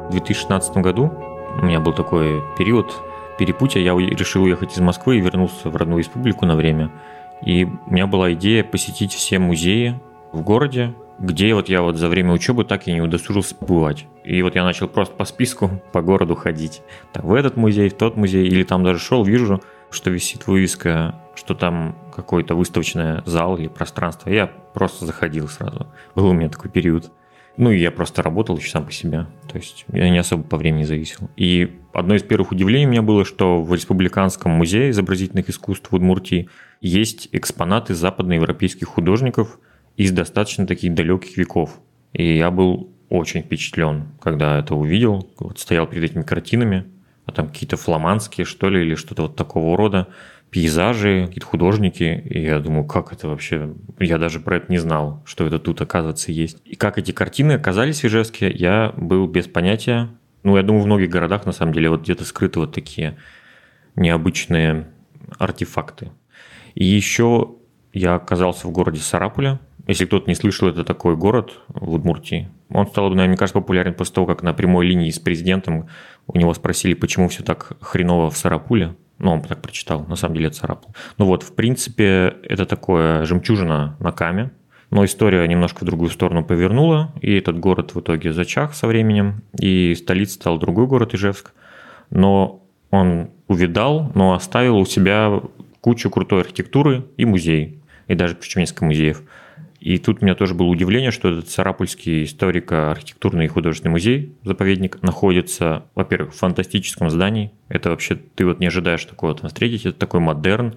В 0.07 0.11
2016 0.11 0.77
году 0.77 1.36
у 1.59 1.65
меня 1.65 1.79
был 1.79 1.93
такой 1.93 2.43
период 2.55 3.01
перепутья. 3.39 3.81
Я 3.81 3.93
решил 3.97 4.43
уехать 4.43 4.73
из 4.73 4.79
Москвы 4.79 5.17
и 5.17 5.21
вернулся 5.21 5.69
в 5.69 5.75
родную 5.75 5.99
республику 5.99 6.45
на 6.45 6.55
время. 6.55 6.91
И 7.43 7.65
у 7.65 7.91
меня 7.91 8.05
была 8.05 8.33
идея 8.33 8.63
посетить 8.63 9.13
все 9.13 9.39
музеи 9.39 9.99
в 10.31 10.41
городе, 10.41 10.93
где 11.17 11.55
вот 11.55 11.67
я 11.67 11.81
вот 11.81 11.95
за 11.95 12.09
время 12.09 12.33
учебы 12.33 12.63
так 12.63 12.87
и 12.87 12.93
не 12.93 13.01
удосужился 13.01 13.55
побывать. 13.55 14.05
И 14.23 14.41
вот 14.43 14.53
я 14.55 14.63
начал 14.63 14.87
просто 14.87 15.15
по 15.15 15.25
списку 15.25 15.81
по 15.91 16.03
городу 16.03 16.35
ходить. 16.35 16.83
Так, 17.11 17.23
в 17.23 17.33
этот 17.33 17.57
музей, 17.57 17.89
в 17.89 17.95
тот 17.95 18.17
музей, 18.17 18.47
или 18.47 18.63
там 18.63 18.83
даже 18.83 18.99
шел, 18.99 19.23
вижу, 19.23 19.61
что 19.89 20.11
висит 20.11 20.45
вывеска, 20.45 21.15
что 21.33 21.55
там 21.55 21.95
какой-то 22.15 22.53
выставочный 22.53 23.23
зал 23.25 23.57
или 23.57 23.67
пространство. 23.67 24.29
Я 24.29 24.47
просто 24.73 25.05
заходил 25.05 25.47
сразу. 25.47 25.87
Был 26.13 26.27
у 26.27 26.33
меня 26.33 26.49
такой 26.49 26.69
период. 26.69 27.11
Ну, 27.57 27.71
и 27.71 27.79
я 27.79 27.89
просто 27.91 28.21
работал 28.21 28.57
еще 28.57 28.69
сам 28.69 28.85
по 28.85 28.91
себе. 28.91 29.25
То 29.51 29.57
есть 29.57 29.85
я 29.91 30.09
не 30.09 30.19
особо 30.19 30.43
по 30.43 30.57
времени 30.57 30.83
зависел. 30.83 31.29
И 31.35 31.75
одно 31.91 32.15
из 32.15 32.21
первых 32.21 32.51
удивлений 32.51 32.85
у 32.85 32.89
меня 32.89 33.01
было, 33.01 33.25
что 33.25 33.61
в 33.63 33.73
Республиканском 33.73 34.51
музее 34.51 34.91
изобразительных 34.91 35.49
искусств 35.49 35.91
в 35.91 35.95
Удмуртии 35.95 36.49
есть 36.81 37.29
экспонаты 37.31 37.95
западноевропейских 37.95 38.87
художников 38.87 39.59
из 39.95 40.11
достаточно 40.11 40.67
таких 40.67 40.93
далеких 40.93 41.35
веков. 41.37 41.79
И 42.13 42.37
я 42.37 42.51
был 42.51 42.91
очень 43.09 43.41
впечатлен, 43.41 44.09
когда 44.21 44.59
это 44.59 44.75
увидел. 44.75 45.27
Вот 45.39 45.57
стоял 45.59 45.87
перед 45.87 46.11
этими 46.11 46.21
картинами, 46.21 46.85
а 47.25 47.31
там 47.31 47.47
какие-то 47.47 47.77
фламандские, 47.77 48.45
что 48.45 48.69
ли, 48.69 48.81
или 48.81 48.93
что-то 48.93 49.23
вот 49.23 49.35
такого 49.35 49.75
рода 49.75 50.07
пейзажи, 50.57 51.25
какие-то 51.27 51.45
художники, 51.45 52.23
и 52.25 52.41
я 52.41 52.57
думаю, 52.57 52.83
как 52.83 53.13
это 53.13 53.27
вообще, 53.27 53.75
я 53.99 54.17
даже 54.17 54.39
про 54.39 54.57
это 54.57 54.71
не 54.71 54.79
знал, 54.79 55.21
что 55.23 55.45
это 55.45 55.59
тут, 55.59 55.81
оказывается, 55.81 56.31
есть. 56.31 56.57
И 56.65 56.75
как 56.75 56.97
эти 56.97 57.11
картины 57.11 57.51
оказались 57.51 58.01
в 58.01 58.05
Ижевске, 58.05 58.49
я 58.49 58.91
был 58.97 59.27
без 59.27 59.45
понятия. 59.45 60.09
Ну, 60.41 60.57
я 60.57 60.63
думаю, 60.63 60.81
в 60.81 60.87
многих 60.87 61.11
городах, 61.11 61.45
на 61.45 61.51
самом 61.51 61.73
деле, 61.73 61.91
вот 61.91 62.01
где-то 62.01 62.25
скрыты 62.25 62.59
вот 62.59 62.73
такие 62.73 63.17
необычные 63.95 64.87
артефакты. 65.37 66.09
И 66.73 66.85
еще 66.85 67.51
я 67.93 68.15
оказался 68.15 68.67
в 68.67 68.71
городе 68.71 68.99
Сарапуля. 68.99 69.59
Если 69.85 70.05
кто-то 70.05 70.27
не 70.27 70.33
слышал, 70.33 70.67
это 70.67 70.83
такой 70.83 71.15
город 71.15 71.53
в 71.67 71.93
Удмуртии. 71.93 72.49
Он 72.71 72.87
стал, 72.87 73.09
наверное, 73.09 73.27
мне 73.27 73.37
кажется, 73.37 73.59
популярен 73.59 73.93
после 73.93 74.15
того, 74.15 74.25
как 74.25 74.41
на 74.41 74.55
прямой 74.55 74.87
линии 74.87 75.11
с 75.11 75.19
президентом 75.19 75.87
у 76.25 76.35
него 76.35 76.51
спросили, 76.55 76.95
почему 76.95 77.27
все 77.27 77.43
так 77.43 77.73
хреново 77.79 78.31
в 78.31 78.37
Сарапуле. 78.37 78.95
Ну, 79.19 79.31
он 79.31 79.41
так 79.41 79.61
прочитал, 79.61 80.05
на 80.07 80.15
самом 80.15 80.35
деле 80.35 80.49
царапал. 80.49 80.93
Ну 81.17 81.25
вот, 81.25 81.43
в 81.43 81.53
принципе, 81.53 82.35
это 82.43 82.65
такое 82.65 83.25
жемчужина 83.25 83.95
на 83.99 84.11
каме, 84.11 84.51
но 84.91 85.03
история 85.05 85.45
немножко 85.47 85.83
в 85.83 85.85
другую 85.85 86.09
сторону 86.09 86.43
повернула, 86.45 87.11
и 87.21 87.35
этот 87.35 87.59
город 87.59 87.95
в 87.95 87.99
итоге 87.99 88.31
зачах 88.31 88.73
со 88.73 88.87
временем, 88.87 89.41
и 89.59 89.95
столицей 89.95 90.35
стал 90.35 90.59
другой 90.59 90.87
город 90.87 91.13
Ижевск. 91.13 91.53
Но 92.09 92.63
он 92.91 93.31
увидал, 93.47 94.11
но 94.15 94.33
оставил 94.33 94.77
у 94.77 94.85
себя 94.85 95.41
кучу 95.81 96.09
крутой 96.09 96.41
архитектуры 96.41 97.05
и 97.17 97.25
музей, 97.25 97.81
и 98.07 98.15
даже 98.15 98.35
причем 98.35 98.61
несколько 98.61 98.85
музеев– 98.85 99.23
и 99.79 99.99
тут 99.99 100.21
у 100.21 100.25
меня 100.25 100.33
тоже 100.33 100.55
было 100.55 100.67
удивление, 100.67 101.11
что 101.11 101.29
этот 101.29 101.49
Сарапульский 101.49 102.23
историко-архитектурный 102.23 103.45
и 103.45 103.47
художественный 103.47 103.91
музей, 103.91 104.35
заповедник, 104.43 105.01
находится, 105.03 105.85
во-первых, 105.93 106.33
в 106.33 106.37
фантастическом 106.37 107.09
здании. 107.09 107.51
Это 107.69 107.91
вообще, 107.91 108.15
ты 108.15 108.45
вот 108.45 108.59
не 108.59 108.67
ожидаешь 108.67 109.05
такого 109.05 109.35
там 109.35 109.49
встретить. 109.49 109.85
Это 109.85 109.97
такой 109.97 110.19
модерн 110.19 110.75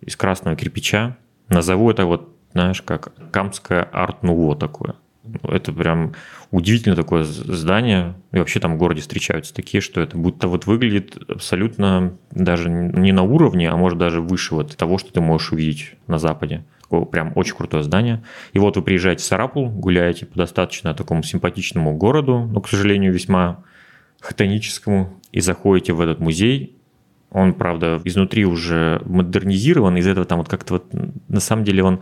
из 0.00 0.16
красного 0.16 0.56
кирпича. 0.56 1.16
Назову 1.48 1.90
это 1.90 2.06
вот, 2.06 2.34
знаешь, 2.52 2.82
как 2.82 3.12
камское 3.30 3.84
арт-нуво 3.84 4.56
такое. 4.56 4.96
Это 5.44 5.72
прям 5.72 6.14
удивительно 6.50 6.96
такое 6.96 7.22
здание. 7.22 8.14
И 8.32 8.38
вообще 8.38 8.58
там 8.58 8.74
в 8.74 8.78
городе 8.78 9.00
встречаются 9.00 9.54
такие, 9.54 9.80
что 9.80 10.00
это 10.00 10.16
будто 10.16 10.48
вот 10.48 10.66
выглядит 10.66 11.16
абсолютно 11.28 12.14
даже 12.32 12.68
не 12.68 13.12
на 13.12 13.22
уровне, 13.22 13.70
а 13.70 13.76
может 13.76 13.98
даже 13.98 14.20
выше 14.20 14.56
вот 14.56 14.76
того, 14.76 14.98
что 14.98 15.12
ты 15.12 15.20
можешь 15.20 15.52
увидеть 15.52 15.92
на 16.08 16.18
Западе 16.18 16.64
прям 16.90 17.32
очень 17.36 17.54
крутое 17.54 17.82
здание. 17.82 18.22
И 18.52 18.58
вот 18.58 18.76
вы 18.76 18.82
приезжаете 18.82 19.22
в 19.22 19.26
Сарапул, 19.26 19.68
гуляете 19.68 20.26
по 20.26 20.36
достаточно 20.36 20.94
такому 20.94 21.22
симпатичному 21.22 21.96
городу, 21.96 22.48
но, 22.50 22.60
к 22.60 22.68
сожалению, 22.68 23.12
весьма 23.12 23.62
хтоническому, 24.20 25.20
и 25.32 25.40
заходите 25.40 25.92
в 25.92 26.00
этот 26.00 26.20
музей. 26.20 26.76
Он, 27.30 27.54
правда, 27.54 28.00
изнутри 28.04 28.44
уже 28.44 29.00
модернизирован, 29.04 29.96
из 29.96 30.06
этого 30.06 30.26
там 30.26 30.38
вот 30.38 30.48
как-то 30.48 30.74
вот, 30.74 30.86
на 31.28 31.40
самом 31.40 31.64
деле 31.64 31.84
он 31.84 32.00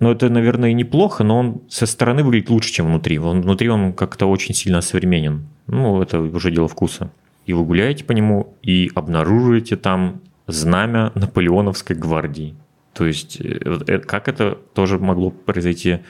ну, 0.00 0.12
это, 0.12 0.28
наверное, 0.28 0.72
неплохо, 0.72 1.24
но 1.24 1.38
он 1.40 1.62
со 1.68 1.84
стороны 1.84 2.22
выглядит 2.22 2.50
лучше, 2.50 2.72
чем 2.72 2.86
внутри. 2.86 3.18
Он, 3.18 3.42
внутри 3.42 3.68
он 3.68 3.92
как-то 3.92 4.26
очень 4.26 4.54
сильно 4.54 4.80
современен. 4.80 5.48
Ну, 5.66 6.00
это 6.00 6.20
уже 6.20 6.52
дело 6.52 6.68
вкуса. 6.68 7.10
И 7.46 7.52
вы 7.52 7.64
гуляете 7.64 8.04
по 8.04 8.12
нему 8.12 8.54
и 8.62 8.90
обнаруживаете 8.94 9.76
там 9.76 10.20
знамя 10.46 11.10
Наполеоновской 11.16 11.96
гвардии. 11.96 12.54
То 12.98 13.06
есть, 13.06 13.40
э, 13.40 13.78
э, 13.86 13.98
как 14.00 14.26
это 14.26 14.58
тоже 14.74 14.98
могло 14.98 15.30
произойти, 15.30 16.00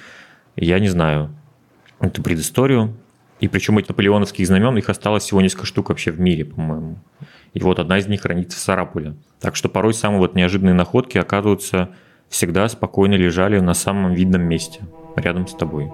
я 0.56 0.78
не 0.78 0.88
знаю. 0.88 1.28
Эту 2.00 2.22
предысторию. 2.22 2.96
И 3.40 3.48
причем 3.48 3.76
эти 3.76 3.88
наполеоновских 3.88 4.46
знамен, 4.46 4.78
их 4.78 4.88
осталось 4.88 5.24
всего 5.24 5.42
несколько 5.42 5.66
штук 5.66 5.90
вообще 5.90 6.10
в 6.10 6.18
мире, 6.18 6.46
по-моему. 6.46 6.98
И 7.52 7.60
вот 7.60 7.78
одна 7.78 7.98
из 7.98 8.06
них 8.06 8.22
хранится 8.22 8.56
в 8.56 8.60
Сарапуле. 8.60 9.16
Так 9.38 9.54
что 9.54 9.68
порой 9.68 9.92
самые 9.92 10.20
вот 10.20 10.34
неожиданные 10.34 10.74
находки 10.74 11.18
оказываются 11.18 11.90
всегда 12.30 12.66
спокойно 12.70 13.14
лежали 13.14 13.60
на 13.60 13.74
самом 13.74 14.14
видном 14.14 14.42
месте, 14.42 14.80
рядом 15.16 15.46
с 15.46 15.54
тобой. 15.54 15.90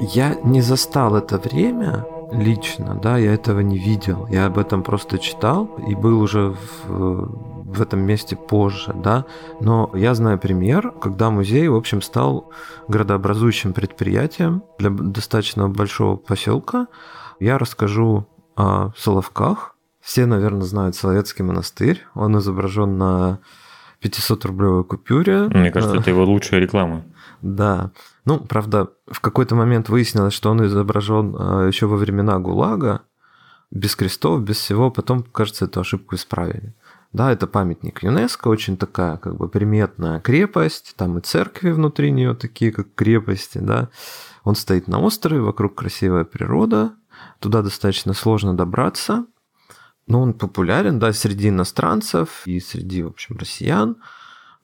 Я 0.00 0.36
не 0.44 0.60
застал 0.60 1.16
это 1.16 1.38
время, 1.38 2.06
лично, 2.32 2.94
да, 2.94 3.18
я 3.18 3.34
этого 3.34 3.60
не 3.60 3.78
видел. 3.78 4.26
Я 4.30 4.46
об 4.46 4.58
этом 4.58 4.82
просто 4.82 5.18
читал 5.18 5.66
и 5.86 5.94
был 5.94 6.20
уже 6.20 6.54
в, 6.86 7.38
в 7.68 7.82
этом 7.82 8.00
месте 8.00 8.36
позже, 8.36 8.92
да. 8.94 9.24
Но 9.60 9.90
я 9.94 10.14
знаю 10.14 10.38
пример, 10.38 10.92
когда 11.00 11.30
музей, 11.30 11.68
в 11.68 11.76
общем, 11.76 12.02
стал 12.02 12.50
градообразующим 12.88 13.72
предприятием 13.72 14.62
для 14.78 14.90
достаточно 14.90 15.68
большого 15.68 16.16
поселка. 16.16 16.88
Я 17.40 17.58
расскажу 17.58 18.26
о 18.56 18.90
Соловках. 18.96 19.76
Все, 20.00 20.26
наверное, 20.26 20.62
знают 20.62 20.96
Соловецкий 20.96 21.44
монастырь. 21.44 22.04
Он 22.14 22.38
изображен 22.38 22.96
на 22.98 23.40
500-рублевой 24.02 24.84
купюре. 24.84 25.48
Мне 25.48 25.70
кажется, 25.70 25.96
это 25.96 26.10
его 26.10 26.24
лучшая 26.24 26.60
реклама. 26.60 27.04
Да. 27.42 27.92
Ну, 28.24 28.40
правда, 28.40 28.90
в 29.06 29.20
какой-то 29.20 29.54
момент 29.54 29.88
выяснилось, 29.88 30.34
что 30.34 30.50
он 30.50 30.64
изображен 30.66 31.36
а, 31.38 31.66
еще 31.66 31.86
во 31.86 31.96
времена 31.96 32.38
ГУЛАГа, 32.38 33.02
без 33.70 33.96
крестов, 33.96 34.42
без 34.42 34.56
всего. 34.56 34.90
Потом, 34.90 35.22
кажется, 35.22 35.66
эту 35.66 35.80
ошибку 35.80 36.16
исправили. 36.16 36.74
Да, 37.12 37.32
это 37.32 37.46
памятник 37.46 38.02
ЮНЕСКО, 38.02 38.48
очень 38.48 38.76
такая 38.76 39.16
как 39.16 39.36
бы 39.36 39.48
приметная 39.48 40.20
крепость, 40.20 40.94
там 40.96 41.16
и 41.16 41.22
церкви 41.22 41.70
внутри 41.70 42.10
нее 42.10 42.34
такие, 42.34 42.70
как 42.70 42.94
крепости, 42.94 43.58
да. 43.58 43.88
Он 44.44 44.54
стоит 44.54 44.88
на 44.88 45.00
острове, 45.00 45.40
вокруг 45.40 45.74
красивая 45.74 46.24
природа, 46.24 46.92
туда 47.38 47.62
достаточно 47.62 48.12
сложно 48.12 48.54
добраться, 48.54 49.24
но 50.06 50.20
он 50.20 50.34
популярен, 50.34 50.98
да, 50.98 51.12
среди 51.12 51.48
иностранцев 51.48 52.42
и 52.46 52.60
среди, 52.60 53.02
в 53.02 53.08
общем, 53.08 53.36
россиян. 53.38 53.96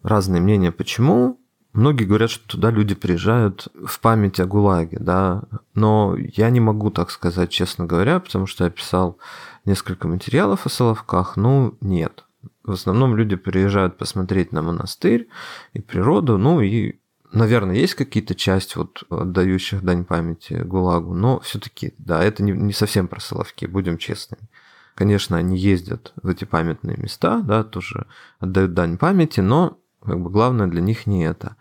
Разные 0.03 0.43
мнения, 0.43 0.71
почему. 0.71 1.41
Многие 1.75 2.05
говорят, 2.05 2.31
что 2.31 2.47
туда 2.47 2.71
люди 2.71 2.95
приезжают 2.95 3.67
в 3.75 3.99
память 3.99 4.39
о 4.39 4.47
ГУЛАГе, 4.47 4.99
да, 5.01 5.43
но 5.75 6.17
я 6.17 6.49
не 6.51 6.61
могу 6.61 6.91
так 6.93 7.11
сказать, 7.11 7.51
честно 7.51 7.85
говоря, 7.85 8.21
потому 8.21 8.47
что 8.47 8.63
я 8.63 8.71
писал 8.71 9.19
несколько 9.65 10.07
материалов 10.07 10.67
о 10.67 10.69
Соловках, 10.69 11.37
ну, 11.37 11.77
нет. 11.81 12.27
В 12.63 12.71
основном 12.71 13.17
люди 13.17 13.35
приезжают 13.35 13.99
посмотреть 13.99 14.53
на 14.53 14.63
монастырь 14.63 15.29
и 15.73 15.81
природу, 15.81 16.39
ну 16.39 16.61
и, 16.61 17.01
наверное, 17.33 17.75
есть 17.75 17.97
какие-то 17.97 18.37
части 18.37 18.79
вот 18.79 19.03
отдающих 19.11 19.83
дань 19.83 20.05
памяти 20.05 20.63
ГУЛАГу, 20.65 21.13
но 21.13 21.41
все-таки, 21.41 21.93
да, 21.99 22.23
это 22.23 22.45
не, 22.45 22.53
не 22.53 22.73
совсем 22.73 23.09
про 23.09 23.19
Соловки, 23.19 23.67
будем 23.67 23.99
честными. 23.99 24.49
Конечно, 24.95 25.37
они 25.37 25.59
ездят 25.59 26.13
в 26.23 26.29
эти 26.29 26.45
памятные 26.45 26.97
места, 26.99 27.41
да, 27.41 27.65
тоже 27.65 28.07
отдают 28.39 28.75
дань 28.75 28.97
памяти, 28.97 29.41
но 29.41 29.81
как 30.05 30.21
бы 30.21 30.31
главное 30.31 30.67
для 30.67 30.81
них 30.81 31.07
не 31.07 31.25
это. 31.25 31.57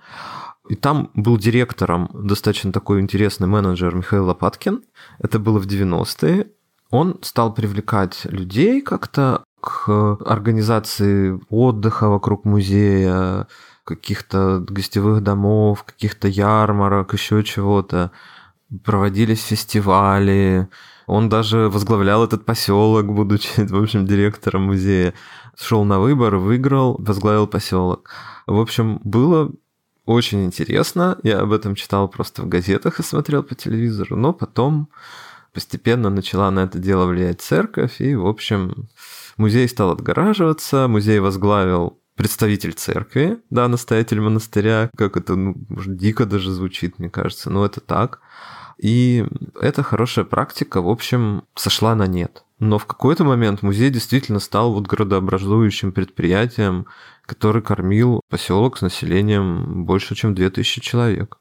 И 0.70 0.76
там 0.76 1.10
был 1.14 1.38
директором 1.38 2.10
достаточно 2.14 2.72
такой 2.72 3.02
интересный 3.02 3.48
менеджер 3.48 3.96
Михаил 3.96 4.26
Лопаткин. 4.28 4.84
Это 5.20 5.40
было 5.40 5.60
в 5.60 5.68
90-е. 5.68 6.48
Он 6.90 7.20
стал 7.22 7.54
привлекать 7.54 8.26
людей 8.26 8.82
как-то 8.82 9.44
к 9.60 10.18
организации 10.26 11.40
отдыха 11.50 12.10
вокруг 12.10 12.46
музея, 12.46 13.48
каких-то 13.84 14.60
гостевых 14.68 15.22
домов, 15.22 15.84
каких-то 15.84 16.28
ярмарок, 16.28 17.14
еще 17.14 17.44
чего-то. 17.44 18.12
Проводились 18.84 19.44
фестивали. 19.44 20.68
Он 21.08 21.30
даже 21.30 21.70
возглавлял 21.70 22.24
этот 22.24 22.46
поселок, 22.46 23.06
будучи, 23.06 23.62
в 23.66 23.82
общем, 23.82 24.06
директором 24.06 24.64
музея. 24.64 25.14
Шел 25.60 25.84
на 25.84 26.00
выбор, 26.00 26.38
выиграл, 26.38 26.96
возглавил 27.00 27.48
поселок. 27.48 28.10
В 28.48 28.60
общем, 28.60 29.00
было 29.04 29.52
очень 30.06 30.46
интересно. 30.46 31.18
Я 31.24 31.40
об 31.40 31.52
этом 31.52 31.76
читал 31.76 32.08
просто 32.08 32.42
в 32.42 32.48
газетах 32.48 33.00
и 33.00 33.04
смотрел 33.04 33.44
по 33.44 33.56
телевизору, 33.56 34.16
но 34.16 34.34
потом 34.34 34.90
постепенно 35.54 36.10
начала 36.10 36.52
на 36.52 36.62
это 36.62 36.80
дело 36.80 37.06
влиять 37.06 37.42
церковь, 37.42 38.02
и, 38.02 38.16
в 38.16 38.26
общем, 38.26 38.90
музей 39.38 39.68
стал 39.68 39.92
отгораживаться, 39.92 40.88
музей 40.88 41.20
возглавил 41.20 42.00
представитель 42.16 42.74
церкви, 42.74 43.40
да, 43.50 43.68
настоятель 43.68 44.20
монастыря, 44.20 44.90
как 44.96 45.18
это, 45.18 45.36
ну, 45.36 45.56
может, 45.70 45.96
дико 45.96 46.26
даже 46.26 46.52
звучит, 46.52 47.00
мне 47.00 47.10
кажется, 47.10 47.50
но 47.50 47.66
это 47.66 47.80
так. 47.82 48.20
И 48.78 49.26
эта 49.60 49.84
хорошая 49.84 50.26
практика, 50.26 50.82
в 50.82 50.90
общем, 50.90 51.44
сошла 51.56 51.96
на 51.96 52.08
нет. 52.08 52.44
Но 52.64 52.78
в 52.78 52.86
какой-то 52.86 53.26
момент 53.26 53.62
музей 53.62 53.90
действительно 53.90 54.40
стал 54.40 54.72
вот 54.72 54.88
городообразующим 54.88 55.92
предприятием, 55.92 56.86
который 57.26 57.62
кормил 57.62 58.22
поселок 58.30 58.78
с 58.78 58.82
населением 58.82 59.84
больше, 59.84 60.16
чем 60.16 60.34
2000 60.34 60.80
человек. 60.80 61.40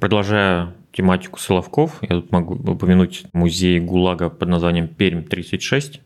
Продолжая 0.00 0.74
тематику 0.92 1.38
Соловков, 1.38 1.98
я 2.00 2.08
тут 2.08 2.32
могу 2.32 2.54
упомянуть 2.54 3.26
музей 3.34 3.80
ГУЛАГа 3.80 4.30
под 4.30 4.48
названием 4.48 4.86
Пермь-36. 4.86 6.00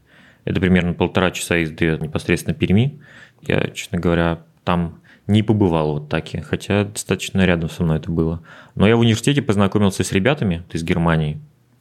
Это 0.45 0.61
примерно 0.61 0.93
полтора 0.93 1.31
часа 1.31 1.55
езды 1.55 1.97
непосредственно 2.01 2.55
Перми. 2.55 3.01
Я, 3.43 3.69
честно 3.69 4.01
говоря, 4.01 4.43
там 4.65 5.01
не 5.29 5.45
побывал 5.45 5.93
вот 5.93 6.09
таки, 6.09 6.41
хотя 6.41 6.87
достаточно 6.87 7.47
рядом 7.47 7.71
со 7.71 7.85
мной 7.85 7.99
это 7.99 8.11
было. 8.11 8.43
Но 8.75 8.89
я 8.89 8.97
в 8.97 9.01
университете 9.01 9.43
познакомился 9.43 10.03
с 10.03 10.11
ребятами 10.11 10.65
из 10.73 10.83
Германии, 10.83 11.41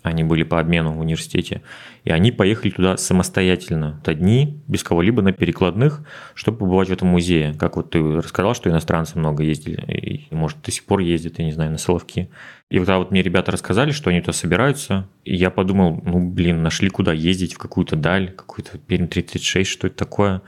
они 0.10 0.24
были 0.24 0.44
по 0.44 0.60
обмену 0.60 0.92
в 0.92 1.00
университете, 1.00 1.62
и 2.04 2.12
они 2.12 2.32
поехали 2.32 2.72
туда 2.72 2.98
самостоятельно, 2.98 4.02
одни, 4.06 4.62
без 4.68 4.84
кого-либо 4.84 5.22
на 5.22 5.32
перекладных, 5.32 6.02
чтобы 6.34 6.60
побывать 6.60 6.90
в 6.90 6.94
этом 6.94 7.10
музее. 7.10 7.56
Как 7.58 7.76
вот 7.76 7.92
ты 7.92 8.00
рассказал, 8.00 8.54
что 8.54 8.70
иностранцы 8.70 9.18
много 9.18 9.44
ездили, 9.44 9.82
и, 9.92 10.34
может, 10.34 10.62
до 10.62 10.72
сих 10.72 10.86
пор 10.86 11.00
ездят, 11.00 11.40
я 11.40 11.46
не 11.46 11.52
знаю, 11.52 11.72
на 11.72 11.78
Соловки. 11.78 12.30
И 12.70 12.78
когда 12.78 12.98
вот 12.98 13.12
мне 13.12 13.22
ребята 13.22 13.52
рассказали, 13.52 13.92
что 13.92 14.10
они 14.10 14.22
туда 14.22 14.34
собираются, 14.34 15.08
и 15.24 15.36
я 15.36 15.50
подумал, 15.50 16.02
ну, 16.04 16.30
блин, 16.30 16.64
нашли 16.64 16.90
куда 16.90 17.14
ездить, 17.14 17.54
в 17.54 17.58
какую-то 17.58 17.96
даль, 17.96 18.32
какую-то 18.32 18.78
Пермь 18.78 19.08
36, 19.08 19.70
что 19.70 19.88
это 19.88 19.96
такое. 19.96 20.42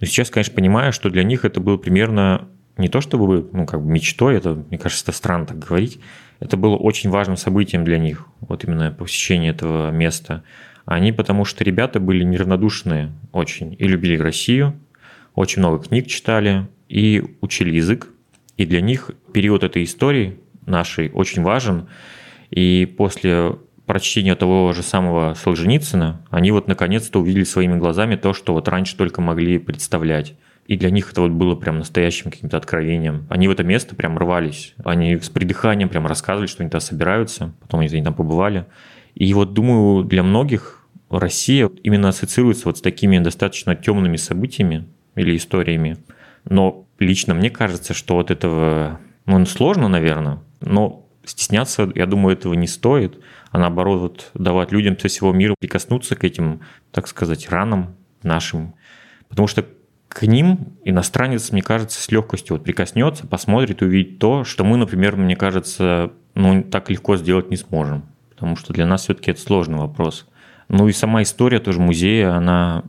Но 0.00 0.06
сейчас, 0.06 0.30
конечно, 0.30 0.54
понимаю, 0.54 0.92
что 0.92 1.10
для 1.10 1.24
них 1.24 1.44
это 1.44 1.60
было 1.60 1.76
примерно 1.76 2.48
не 2.78 2.88
то 2.88 3.00
чтобы 3.00 3.48
ну, 3.52 3.66
как 3.66 3.82
бы 3.82 3.90
мечтой, 3.90 4.36
это, 4.36 4.54
мне 4.54 4.78
кажется, 4.78 5.10
странно 5.12 5.46
так 5.46 5.58
говорить, 5.58 6.00
это 6.40 6.56
было 6.56 6.76
очень 6.76 7.10
важным 7.10 7.36
событием 7.36 7.84
для 7.84 7.98
них, 7.98 8.26
вот 8.40 8.64
именно 8.64 8.90
посещение 8.90 9.50
этого 9.50 9.90
места. 9.90 10.44
Они 10.84 11.12
потому 11.12 11.44
что 11.44 11.64
ребята 11.64 12.00
были 12.00 12.24
неравнодушные 12.24 13.12
очень 13.32 13.76
и 13.78 13.86
любили 13.86 14.16
Россию, 14.16 14.78
очень 15.34 15.60
много 15.60 15.84
книг 15.84 16.06
читали 16.06 16.66
и 16.88 17.36
учили 17.40 17.74
язык. 17.74 18.08
И 18.56 18.66
для 18.66 18.80
них 18.80 19.10
период 19.32 19.62
этой 19.62 19.84
истории 19.84 20.38
нашей 20.66 21.10
очень 21.10 21.42
важен. 21.42 21.88
И 22.50 22.92
после 22.96 23.56
прочтения 23.86 24.34
того 24.34 24.72
же 24.72 24.82
самого 24.82 25.34
Солженицына, 25.34 26.24
они 26.30 26.50
вот 26.50 26.68
наконец-то 26.68 27.20
увидели 27.20 27.44
своими 27.44 27.76
глазами 27.78 28.16
то, 28.16 28.32
что 28.32 28.52
вот 28.52 28.68
раньше 28.68 28.96
только 28.96 29.20
могли 29.20 29.58
представлять. 29.58 30.34
И 30.68 30.76
для 30.76 30.90
них 30.90 31.10
это 31.10 31.22
вот 31.22 31.30
было 31.30 31.56
прям 31.56 31.78
настоящим 31.78 32.30
каким-то 32.30 32.58
откровением. 32.58 33.26
Они 33.30 33.48
в 33.48 33.50
это 33.50 33.64
место 33.64 33.96
прям 33.96 34.18
рвались. 34.18 34.74
Они 34.84 35.16
с 35.16 35.30
придыханием 35.30 35.88
прям 35.88 36.06
рассказывали, 36.06 36.46
что 36.46 36.62
они 36.62 36.68
туда 36.68 36.80
собираются. 36.80 37.54
Потом 37.60 37.80
они 37.80 38.02
там 38.02 38.12
побывали. 38.12 38.66
И 39.14 39.32
вот 39.32 39.54
думаю, 39.54 40.04
для 40.04 40.22
многих 40.22 40.86
Россия 41.08 41.70
именно 41.82 42.10
ассоциируется 42.10 42.66
вот 42.66 42.76
с 42.76 42.80
такими 42.82 43.18
достаточно 43.18 43.74
темными 43.76 44.18
событиями 44.18 44.86
или 45.14 45.34
историями. 45.38 45.96
Но 46.44 46.86
лично 46.98 47.32
мне 47.32 47.48
кажется, 47.48 47.94
что 47.94 48.16
вот 48.16 48.30
этого, 48.30 49.00
ну, 49.24 49.44
сложно, 49.46 49.88
наверное, 49.88 50.40
но 50.60 51.06
стесняться, 51.24 51.90
я 51.94 52.04
думаю, 52.04 52.36
этого 52.36 52.52
не 52.52 52.66
стоит, 52.66 53.18
а 53.50 53.58
наоборот 53.58 54.00
вот 54.00 54.30
давать 54.34 54.70
людям 54.70 54.98
со 54.98 55.08
всего 55.08 55.32
мира 55.32 55.54
прикоснуться 55.58 56.14
к 56.14 56.24
этим, 56.24 56.60
так 56.90 57.08
сказать, 57.08 57.48
ранам 57.48 57.96
нашим. 58.22 58.74
Потому 59.30 59.48
что 59.48 59.64
к 60.08 60.22
ним 60.22 60.76
иностранец, 60.84 61.52
мне 61.52 61.62
кажется, 61.62 62.00
с 62.00 62.10
легкостью 62.10 62.56
вот 62.56 62.64
прикоснется, 62.64 63.26
посмотрит 63.26 63.82
увидит 63.82 64.18
то, 64.18 64.44
что 64.44 64.64
мы, 64.64 64.76
например, 64.76 65.16
мне 65.16 65.36
кажется, 65.36 66.12
ну, 66.34 66.62
так 66.62 66.90
легко 66.90 67.16
сделать 67.16 67.50
не 67.50 67.56
сможем. 67.56 68.04
Потому 68.30 68.56
что 68.56 68.72
для 68.72 68.86
нас 68.86 69.02
все-таки 69.02 69.30
это 69.30 69.40
сложный 69.40 69.78
вопрос. 69.78 70.26
Ну 70.68 70.88
и 70.88 70.92
сама 70.92 71.22
история 71.22 71.60
тоже 71.60 71.80
музея, 71.80 72.34
она 72.34 72.84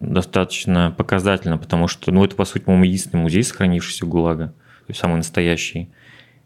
достаточно 0.00 0.94
показательна, 0.96 1.58
потому 1.58 1.88
что, 1.88 2.10
ну, 2.10 2.24
это, 2.24 2.36
по 2.36 2.44
сути, 2.44 2.62
по-моему, 2.64 2.84
единственный 2.84 3.20
музей, 3.20 3.42
сохранившийся 3.42 4.06
ГУЛАГа, 4.06 4.48
то 4.48 4.54
есть 4.88 5.00
самый 5.00 5.16
настоящий. 5.16 5.90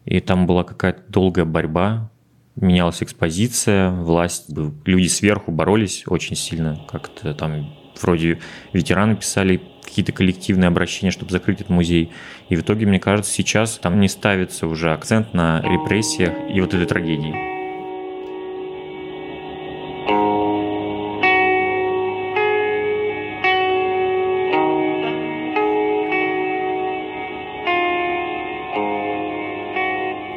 И 0.05 0.19
там 0.19 0.45
была 0.47 0.63
какая-то 0.63 1.01
долгая 1.09 1.45
борьба, 1.45 2.09
менялась 2.55 3.01
экспозиция, 3.03 3.91
власть, 3.91 4.45
люди 4.85 5.07
сверху 5.07 5.51
боролись 5.51 6.03
очень 6.07 6.35
сильно, 6.35 6.79
как-то 6.89 7.33
там 7.33 7.73
вроде 8.01 8.39
ветераны 8.73 9.15
писали 9.15 9.61
какие-то 9.89 10.11
коллективные 10.11 10.67
обращения, 10.67 11.11
чтобы 11.11 11.31
закрыть 11.31 11.57
этот 11.57 11.69
музей. 11.69 12.11
И 12.47 12.55
в 12.55 12.61
итоге, 12.61 12.85
мне 12.85 12.99
кажется, 12.99 13.31
сейчас 13.31 13.77
там 13.79 13.99
не 13.99 14.07
ставится 14.07 14.67
уже 14.67 14.93
акцент 14.93 15.33
на 15.33 15.61
репрессиях 15.61 16.33
и 16.53 16.61
вот 16.61 16.73
этой 16.73 16.85
трагедии. 16.85 17.49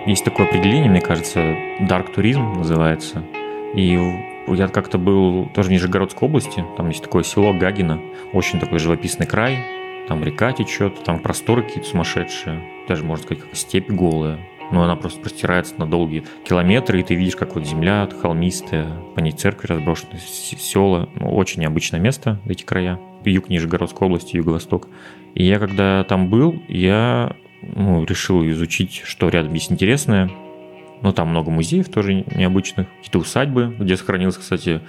Есть 0.04 0.24
такое 0.24 0.46
определение, 0.46 0.90
мне 0.90 1.00
кажется, 1.00 1.38
dark 1.80 2.12
туризм 2.12 2.54
называется. 2.54 3.22
И 3.76 3.96
я 4.48 4.68
как-то 4.68 4.98
был 4.98 5.46
тоже 5.54 5.68
в 5.68 5.72
Нижегородской 5.72 6.28
области, 6.28 6.64
там 6.76 6.88
есть 6.88 7.02
такое 7.02 7.22
село 7.22 7.52
Гагино, 7.52 8.00
очень 8.32 8.60
такой 8.60 8.78
живописный 8.78 9.26
край, 9.26 9.58
там 10.08 10.24
река 10.24 10.52
течет, 10.52 11.02
там 11.04 11.18
просторы 11.18 11.62
какие-то 11.62 11.88
сумасшедшие, 11.88 12.60
даже, 12.88 13.04
можно 13.04 13.24
сказать, 13.24 13.44
как 13.44 13.54
степь 13.54 13.90
голая, 13.90 14.38
но 14.72 14.82
она 14.82 14.96
просто 14.96 15.20
простирается 15.20 15.74
на 15.78 15.86
долгие 15.86 16.24
километры, 16.44 17.00
и 17.00 17.02
ты 17.02 17.14
видишь, 17.14 17.36
как 17.36 17.54
вот 17.54 17.66
земля 17.66 18.08
холмистая, 18.20 18.88
по 19.14 19.20
ней 19.20 19.32
церкви 19.32 19.68
разброшены, 19.68 20.18
села, 20.18 21.08
ну, 21.14 21.30
очень 21.34 21.60
необычное 21.60 22.00
место, 22.00 22.40
эти 22.46 22.64
края, 22.64 22.98
юг 23.24 23.48
Нижегородской 23.48 24.06
области, 24.06 24.36
юго-восток. 24.36 24.88
И 25.34 25.44
я 25.44 25.58
когда 25.58 26.04
там 26.04 26.28
был, 26.28 26.62
я 26.68 27.36
ну, 27.62 28.04
решил 28.04 28.44
изучить, 28.48 29.02
что 29.04 29.28
рядом 29.28 29.54
есть 29.54 29.70
интересное, 29.70 30.30
ну, 31.02 31.12
там 31.12 31.28
много 31.28 31.50
музеев 31.50 31.88
тоже 31.88 32.24
необычных, 32.34 32.86
какие-то 32.96 33.18
усадьбы, 33.18 33.74
где 33.78 33.96
сохранилась, 33.96 34.36
кстати, 34.36 34.80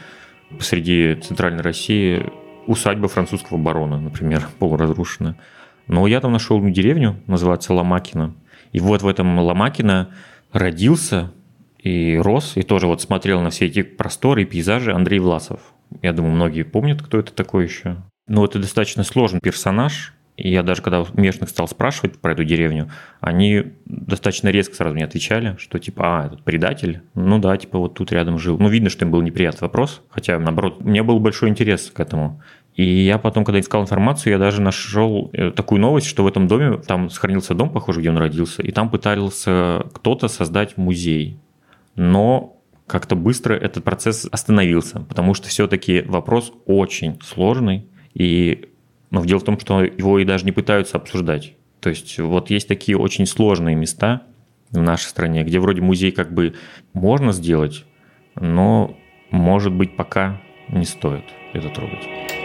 посреди 0.50 1.16
центральной 1.16 1.62
России 1.62 2.26
усадьба 2.68 3.08
французского 3.08 3.58
барона, 3.58 4.00
например, 4.00 4.48
полуразрушенная. 4.60 5.36
Но 5.88 6.08
я 6.08 6.22
там 6.22 6.32
нашел 6.32 6.62
деревню, 6.62 7.20
называется 7.28 7.74
Ломакина. 7.74 8.34
И 8.72 8.80
вот 8.80 9.02
в 9.02 9.08
этом 9.08 9.38
Ломакино 9.40 10.12
родился 10.52 11.32
и 11.78 12.18
рос, 12.18 12.54
и 12.56 12.62
тоже 12.62 12.88
вот 12.88 13.02
смотрел 13.02 13.42
на 13.42 13.50
все 13.50 13.66
эти 13.66 13.82
просторы 13.84 14.44
и 14.44 14.46
пейзажи 14.46 14.94
Андрей 14.94 15.20
Власов. 15.20 15.60
Я 16.02 16.14
думаю, 16.14 16.34
многие 16.34 16.64
помнят, 16.64 17.02
кто 17.02 17.20
это 17.20 17.34
такой 17.34 17.66
еще. 17.66 17.98
Но 18.28 18.46
это 18.46 18.60
достаточно 18.60 19.04
сложный 19.04 19.42
персонаж, 19.42 20.13
я 20.36 20.64
даже 20.64 20.82
когда 20.82 21.06
местных 21.14 21.50
стал 21.50 21.68
спрашивать 21.68 22.20
про 22.20 22.32
эту 22.32 22.44
деревню, 22.44 22.90
они 23.20 23.74
достаточно 23.86 24.50
резко 24.50 24.76
сразу 24.76 24.96
мне 24.96 25.06
отвечали, 25.06 25.56
что 25.60 25.78
типа, 25.78 26.04
а, 26.06 26.26
этот 26.28 26.44
предатель, 26.44 27.02
ну 27.14 27.40
да, 27.40 27.56
типа 27.56 27.78
вот 27.78 27.94
тут 27.94 28.12
рядом 28.12 28.40
жил. 28.40 28.58
Ну, 28.58 28.68
видно, 28.68 28.90
что 28.90 29.06
им 29.06 29.12
был 29.12 29.22
неприятный 29.22 29.68
вопрос, 29.68 30.02
хотя, 30.10 30.40
наоборот, 30.40 30.78
у 30.80 30.88
меня 30.88 31.04
был 31.04 31.20
большой 31.20 31.50
интерес 31.50 31.92
к 31.94 32.00
этому. 32.00 32.42
И 32.76 32.84
я 32.84 33.20
потом, 33.20 33.46
когда 33.46 33.60
искал 33.60 33.84
информацию, 33.84 34.34
я 34.34 34.40
даже 34.40 34.60
нашел 34.60 35.30
э, 35.34 35.52
такую 35.52 35.80
новость, 35.80 36.08
что 36.08 36.24
в 36.24 36.28
этом 36.28 36.48
доме, 36.48 36.78
там 36.78 37.12
сохранился 37.12 37.54
дом, 37.54 37.70
похоже, 37.70 38.00
где 38.00 38.10
он 38.10 38.18
родился, 38.18 38.64
и 38.64 38.72
там 38.72 38.90
пытался 38.90 39.86
кто-то 39.94 40.28
создать 40.28 40.78
музей. 40.78 41.38
Но 41.96 42.58
как-то 42.88 43.16
быстро 43.16 43.54
этот 43.54 43.84
процесс 43.84 44.28
остановился, 44.32 45.02
потому 45.02 45.36
что 45.36 45.48
все-таки 45.50 46.02
вопрос 46.02 46.52
очень 46.66 47.20
сложный, 47.22 47.88
и 48.16 48.73
но 49.14 49.24
дело 49.24 49.40
в 49.40 49.44
том, 49.44 49.60
что 49.60 49.84
его 49.84 50.18
и 50.18 50.26
даже 50.26 50.44
не 50.44 50.52
пытаются 50.52 50.98
обсуждать. 50.98 51.54
То 51.82 51.90
есть 51.90 52.18
вот 52.18 52.50
есть 52.50 52.68
такие 52.68 52.98
очень 52.98 53.28
сложные 53.28 53.76
места 53.76 54.24
в 54.72 54.80
нашей 54.80 55.06
стране, 55.06 55.44
где 55.44 55.60
вроде 55.60 55.82
музей 55.82 56.12
как 56.12 56.34
бы 56.34 56.56
можно 56.94 57.32
сделать, 57.32 57.86
но 58.34 58.98
может 59.30 59.72
быть 59.72 59.96
пока 59.96 60.42
не 60.68 60.86
стоит 60.86 61.26
это 61.54 61.70
трогать. 61.70 62.43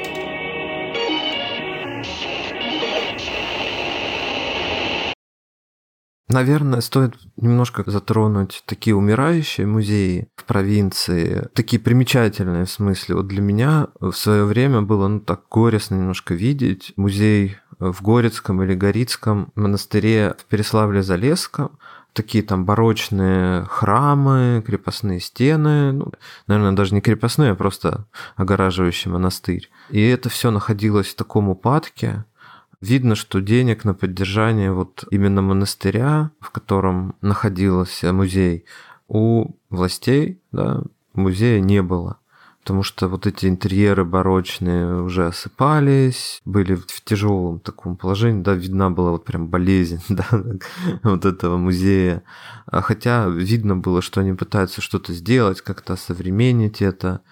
Наверное, 6.29 6.83
стоит 6.83 7.15
немножко 7.37 7.83
затронуть 7.87 8.63
такие 8.67 8.95
умирающие 8.95 9.67
музеи 9.67 10.29
в 10.37 10.45
провинции, 10.45 11.49
такие 11.55 11.81
примечательные 11.81 12.67
в 12.67 12.71
смысле. 12.71 13.17
Вот 13.17 13.29
для 13.29 13.41
меня 13.41 13.89
в 13.99 14.13
свое 14.13 14.45
время 14.45 14.83
было 14.83 15.09
ну, 15.09 15.21
так 15.21 15.43
горестно 15.51 15.95
немножко 15.95 16.35
видеть 16.35 16.93
музей 16.97 17.57
в 17.79 18.03
Горецком 18.03 18.63
или 18.63 18.75
Горицком 18.75 19.53
монастыре 19.55 20.37
в 20.39 20.53
Переславле-Залесском 20.53 21.71
такие 22.19 22.43
там 22.43 22.65
барочные 22.65 23.65
храмы, 23.67 24.63
крепостные 24.67 25.21
стены, 25.21 25.93
ну, 25.93 26.13
наверное, 26.49 26.73
даже 26.73 26.93
не 26.95 27.01
крепостные, 27.01 27.53
а 27.53 27.55
просто 27.55 28.07
огораживающий 28.35 29.09
монастырь. 29.09 29.71
И 29.91 30.05
это 30.05 30.29
все 30.29 30.51
находилось 30.51 31.07
в 31.07 31.15
таком 31.15 31.49
упадке, 31.49 32.25
Видно, 32.81 33.15
что 33.15 33.41
денег 33.41 33.85
на 33.85 33.95
поддержание 33.95 34.73
вот 34.73 35.05
именно 35.11 35.43
монастыря, 35.43 36.31
в 36.41 36.51
котором 36.51 37.17
находился 37.21 38.13
музей, 38.13 38.65
у 39.09 39.53
властей 39.71 40.41
да, 40.53 40.83
музея 41.15 41.61
не 41.61 41.83
было 41.83 42.19
потому 42.69 42.83
что 42.83 43.09
вот 43.09 43.27
эти 43.27 43.47
интерьеры 43.47 44.05
барочные 44.05 45.01
уже 45.01 45.27
осыпались, 45.29 46.43
были 46.45 46.75
в 46.75 47.03
тяжелом 47.03 47.61
таком 47.61 47.97
положении, 47.97 48.43
да, 48.43 48.53
видна 48.53 48.91
была 48.91 49.13
вот 49.13 49.25
прям 49.25 49.49
болезнь, 49.49 50.03
да, 50.11 50.27
вот 51.03 51.25
этого 51.25 51.57
музея. 51.57 52.25
А 52.67 52.83
хотя 52.83 53.27
видно 53.27 53.75
было, 53.75 54.03
что 54.03 54.21
они 54.21 54.35
пытаются 54.35 54.83
что-то 54.83 55.15
сделать, 55.15 55.63
как-то 55.63 55.97
современнить 55.97 56.83
это. 56.83 57.23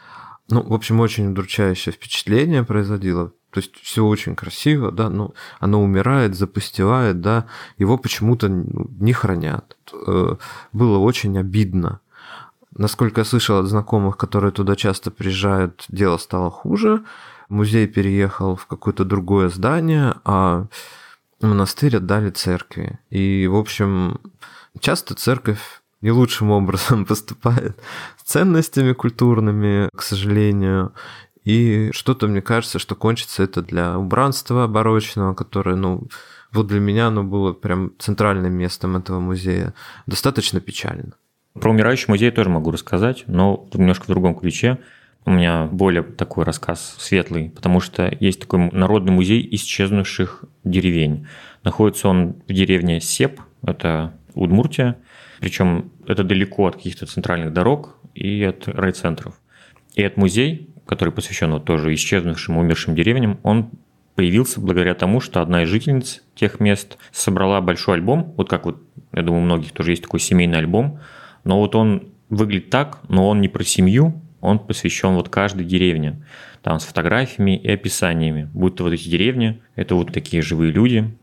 Ну, 0.49 0.63
в 0.63 0.73
общем, 0.73 1.01
очень 1.01 1.33
удручающее 1.33 1.93
впечатление 1.93 2.65
производило. 2.65 3.35
То 3.57 3.62
есть 3.62 3.75
все 3.81 4.05
очень 4.05 4.37
красиво, 4.37 4.92
да, 4.92 5.09
но 5.09 5.33
оно 5.61 5.83
умирает, 5.83 6.35
запустевает, 6.35 7.23
да, 7.23 7.47
его 7.79 7.97
почему-то 7.97 8.49
ну, 8.51 8.90
не 9.01 9.14
хранят. 9.14 9.79
Э, 10.07 10.37
было 10.75 10.99
очень 10.99 11.38
обидно. 11.38 12.01
Насколько 12.77 13.23
я 13.23 13.25
слышал 13.25 13.57
от 13.59 13.64
знакомых, 13.64 14.19
которые 14.19 14.53
туда 14.53 14.77
часто 14.77 15.11
приезжают, 15.11 15.87
дело 15.88 16.19
стало 16.19 16.51
хуже. 16.51 17.03
Музей 17.49 17.87
переехал 17.87 18.57
в 18.57 18.66
какое-то 18.66 19.07
другое 19.07 19.49
здание, 19.49 20.16
а 20.27 20.66
монастырь 21.40 21.97
отдали 21.97 22.29
церкви. 22.29 22.99
И, 23.09 23.47
в 23.47 23.57
общем, 23.57 24.21
часто 24.81 25.14
церковь 25.14 25.81
не 26.03 26.11
лучшим 26.11 26.51
образом 26.61 27.07
поступает 27.07 27.81
с 28.19 28.31
ценностями 28.33 28.92
культурными, 28.92 29.88
к 29.97 30.03
сожалению. 30.03 30.92
И 31.47 31.91
что-то, 31.93 32.27
мне 32.27 32.43
кажется, 32.43 32.81
что 32.81 32.97
кончится 32.97 33.45
это 33.45 33.63
для 33.63 33.97
убранства 33.97 34.67
барочного, 34.67 35.33
которое, 35.33 35.77
ну, 35.77 36.09
вот 36.51 36.67
для 36.67 36.81
меня 36.81 37.07
оно 37.07 37.23
было 37.23 37.53
прям 37.53 37.93
центральным 38.01 38.53
местом 38.53 38.97
этого 38.97 39.21
музея. 39.21 39.73
Достаточно 40.07 40.61
печально. 40.61 41.13
Про 41.55 41.71
умирающий 41.71 42.07
музей 42.09 42.33
тоже 42.33 42.51
могу 42.51 42.73
рассказать, 42.73 43.23
но 43.29 43.69
немножко 43.73 44.05
в 44.05 44.09
другом 44.09 44.35
ключе. 44.35 44.79
У 45.25 45.31
меня 45.31 45.67
более 45.67 46.03
такой 46.03 46.45
рассказ 46.45 46.97
светлый, 46.99 47.51
потому 47.51 47.79
что 47.79 48.13
есть 48.19 48.41
такой 48.41 48.69
народный 48.73 49.13
музей 49.13 49.47
исчезнувших 49.53 50.45
деревень. 50.65 51.29
Находится 51.63 52.09
он 52.09 52.43
в 52.49 52.53
деревне 52.53 53.01
Сеп, 53.01 53.41
это 53.63 54.15
Удмуртия, 54.35 54.99
причем 55.39 55.93
это 56.09 56.25
далеко 56.25 56.67
от 56.67 56.75
каких-то 56.75 57.07
центральных 57.07 57.53
дорог 57.53 57.99
и 58.15 58.43
от 58.43 58.67
райцентров. 58.67 59.41
И 59.95 60.03
этот 60.03 60.19
музей, 60.19 60.71
который 60.87 61.12
посвящен 61.12 61.53
вот 61.53 61.64
тоже 61.64 61.92
исчезнувшим, 61.94 62.57
умершим 62.57 62.94
деревням, 62.94 63.38
он 63.42 63.70
появился 64.14 64.61
благодаря 64.61 64.94
тому, 64.94 65.20
что 65.20 65.42
одна 65.42 65.64
из 65.64 65.68
жительниц 65.68 66.22
тех 66.35 66.59
мест 66.59 66.96
собрала 67.12 67.61
большой 67.61 67.96
альбом, 67.96 68.33
вот 68.37 68.49
как 68.49 68.64
вот, 68.64 68.83
я 69.12 69.22
думаю, 69.22 69.42
у 69.42 69.44
многих 69.44 69.72
тоже 69.72 69.92
есть 69.92 70.03
такой 70.03 70.20
семейный 70.20 70.59
альбом, 70.59 71.01
но 71.44 71.59
вот 71.59 71.75
он 71.75 72.09
выглядит 72.31 72.70
так, 72.70 73.01
но 73.09 73.29
он 73.29 73.40
не 73.40 73.49
про 73.49 73.62
семью, 73.62 74.20
он 74.40 74.59
посвящен 74.59 75.14
вот 75.14 75.29
каждой 75.29 75.64
деревне. 75.64 76.22
Там 76.62 76.81
с 76.81 76.85
фотографиями 76.85 77.57
и 77.57 77.70
описаниями. 77.70 78.49
Будто 78.53 78.83
вот 78.83 78.92
эти 78.92 79.09
деревни, 79.09 79.61
это 79.77 79.94
вот 79.94 80.12
такие 80.12 80.42
живые 80.42 80.72
люди 80.72 81.14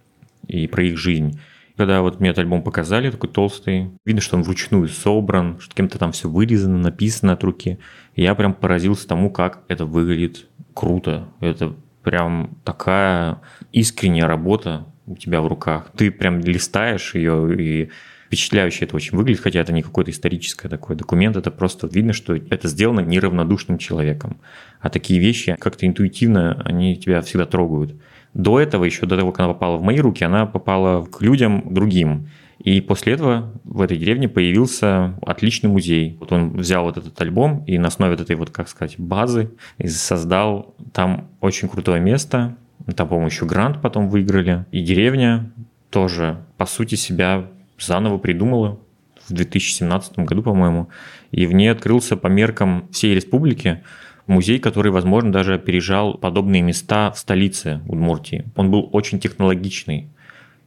и 0.47 0.67
про 0.67 0.83
их 0.83 0.97
жизнь. 0.97 1.39
Когда 1.75 2.01
вот 2.01 2.19
мне 2.19 2.29
этот 2.29 2.39
альбом 2.39 2.61
показали, 2.61 3.09
такой 3.09 3.29
толстый, 3.29 3.91
видно, 4.05 4.21
что 4.21 4.37
он 4.37 4.43
вручную 4.43 4.87
собран, 4.87 5.59
что 5.59 5.73
кем-то 5.73 5.97
там 5.97 6.11
все 6.11 6.29
вырезано, 6.29 6.77
написано 6.77 7.33
от 7.33 7.43
руки. 7.43 7.79
И 8.15 8.21
я 8.21 8.35
прям 8.35 8.53
поразился 8.53 9.07
тому, 9.07 9.31
как 9.31 9.63
это 9.67 9.85
выглядит 9.85 10.47
круто. 10.73 11.29
Это 11.39 11.75
прям 12.03 12.57
такая 12.63 13.41
искренняя 13.71 14.27
работа 14.27 14.85
у 15.07 15.15
тебя 15.15 15.41
в 15.41 15.47
руках. 15.47 15.91
Ты 15.97 16.11
прям 16.11 16.39
листаешь 16.41 17.15
ее 17.15 17.55
и 17.59 17.89
впечатляюще 18.27 18.85
это 18.85 18.95
очень 18.95 19.15
выглядит, 19.15 19.41
хотя 19.41 19.59
это 19.59 19.73
не 19.73 19.83
какой-то 19.83 20.09
исторический 20.09 20.67
такой 20.67 20.95
документ, 20.95 21.37
это 21.37 21.51
просто 21.51 21.87
видно, 21.87 22.13
что 22.13 22.35
это 22.35 22.67
сделано 22.67 23.01
неравнодушным 23.01 23.77
человеком. 23.77 24.39
А 24.79 24.89
такие 24.89 25.19
вещи 25.19 25.55
как-то 25.59 25.85
интуитивно, 25.85 26.59
они 26.65 26.95
тебя 26.97 27.21
всегда 27.21 27.45
трогают. 27.45 27.95
До 28.33 28.59
этого, 28.59 28.83
еще 28.83 29.05
до 29.05 29.17
того, 29.17 29.31
как 29.31 29.41
она 29.41 29.53
попала 29.53 29.77
в 29.77 29.83
мои 29.83 29.99
руки, 29.99 30.23
она 30.23 30.45
попала 30.45 31.05
к 31.05 31.21
людям 31.21 31.73
другим. 31.73 32.27
И 32.59 32.81
после 32.81 33.13
этого 33.13 33.51
в 33.63 33.81
этой 33.81 33.97
деревне 33.97 34.29
появился 34.29 35.15
отличный 35.21 35.69
музей. 35.69 36.17
Вот 36.19 36.31
он 36.31 36.53
взял 36.53 36.83
вот 36.83 36.97
этот 36.97 37.19
альбом 37.21 37.63
и 37.67 37.77
на 37.77 37.89
основе 37.89 38.15
этой 38.15 38.35
вот, 38.35 38.49
как 38.49 38.69
сказать, 38.69 38.95
базы 38.97 39.51
создал 39.85 40.73
там 40.93 41.27
очень 41.41 41.67
крутое 41.67 42.01
место. 42.01 42.55
Там, 42.95 43.07
по-моему, 43.07 43.27
еще 43.27 43.45
грант 43.45 43.81
потом 43.81 44.09
выиграли. 44.09 44.65
И 44.71 44.81
деревня 44.81 45.51
тоже, 45.89 46.43
по 46.57 46.65
сути, 46.65 46.95
себя 46.95 47.47
заново 47.77 48.17
придумала 48.17 48.79
в 49.27 49.33
2017 49.33 50.19
году, 50.19 50.41
по-моему, 50.41 50.89
и 51.31 51.45
в 51.45 51.53
ней 51.53 51.67
открылся 51.67 52.17
по 52.17 52.27
меркам 52.27 52.87
всей 52.91 53.15
республики 53.15 53.83
музей, 54.27 54.59
который, 54.59 54.91
возможно, 54.91 55.31
даже 55.31 55.55
опережал 55.55 56.15
подобные 56.15 56.61
места 56.61 57.11
в 57.11 57.17
столице 57.17 57.81
Удмуртии. 57.87 58.45
Он 58.55 58.71
был 58.71 58.89
очень 58.91 59.19
технологичный. 59.19 60.09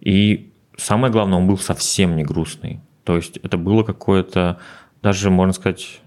И 0.01 0.53
самое 0.77 1.13
главное, 1.13 1.39
он 1.39 1.47
был 1.47 1.59
совсем 1.59 2.17
не 2.17 2.25
грустный. 2.25 2.81
То 3.05 3.17
есть 3.17 3.39
это 3.39 3.57
было 3.57 3.83
какое-то, 3.83 4.59
даже, 5.03 5.31
можно 5.31 5.53
сказать, 5.53 6.01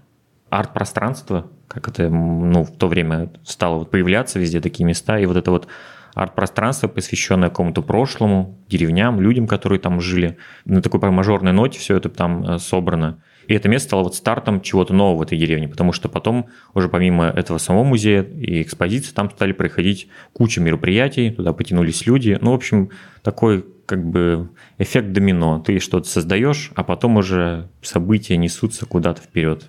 арт-пространство, 0.50 1.48
как 1.68 1.88
это 1.88 2.08
ну, 2.08 2.64
в 2.64 2.72
то 2.72 2.88
время 2.88 3.30
стало 3.44 3.78
вот 3.78 3.90
появляться 3.90 4.38
везде 4.38 4.60
такие 4.60 4.84
места, 4.84 5.18
и 5.18 5.26
вот 5.26 5.36
это 5.36 5.50
вот 5.50 5.68
арт-пространство, 6.14 6.88
посвященное 6.88 7.48
какому-то 7.48 7.82
прошлому, 7.82 8.58
деревням, 8.68 9.20
людям, 9.20 9.46
которые 9.46 9.78
там 9.78 10.00
жили. 10.00 10.36
На 10.64 10.82
такой 10.82 11.10
мажорной 11.10 11.52
ноте 11.52 11.78
все 11.78 11.96
это 11.96 12.08
там 12.08 12.44
э, 12.44 12.58
собрано. 12.58 13.22
И 13.50 13.52
это 13.52 13.68
место 13.68 13.88
стало 13.88 14.04
вот 14.04 14.14
стартом 14.14 14.60
чего-то 14.60 14.94
нового 14.94 15.18
в 15.18 15.22
этой 15.22 15.36
деревне, 15.36 15.66
потому 15.66 15.92
что 15.92 16.08
потом 16.08 16.46
уже 16.72 16.88
помимо 16.88 17.24
этого 17.24 17.58
самого 17.58 17.82
музея 17.82 18.22
и 18.22 18.62
экспозиции 18.62 19.12
там 19.12 19.28
стали 19.28 19.50
проходить 19.50 20.06
куча 20.32 20.60
мероприятий, 20.60 21.32
туда 21.32 21.52
потянулись 21.52 22.06
люди. 22.06 22.38
Ну, 22.40 22.52
в 22.52 22.54
общем, 22.54 22.90
такой 23.22 23.66
как 23.86 24.08
бы 24.08 24.50
эффект 24.78 25.10
домино. 25.10 25.58
Ты 25.66 25.80
что-то 25.80 26.08
создаешь, 26.08 26.70
а 26.76 26.84
потом 26.84 27.16
уже 27.16 27.68
события 27.82 28.36
несутся 28.36 28.86
куда-то 28.86 29.20
вперед. 29.20 29.66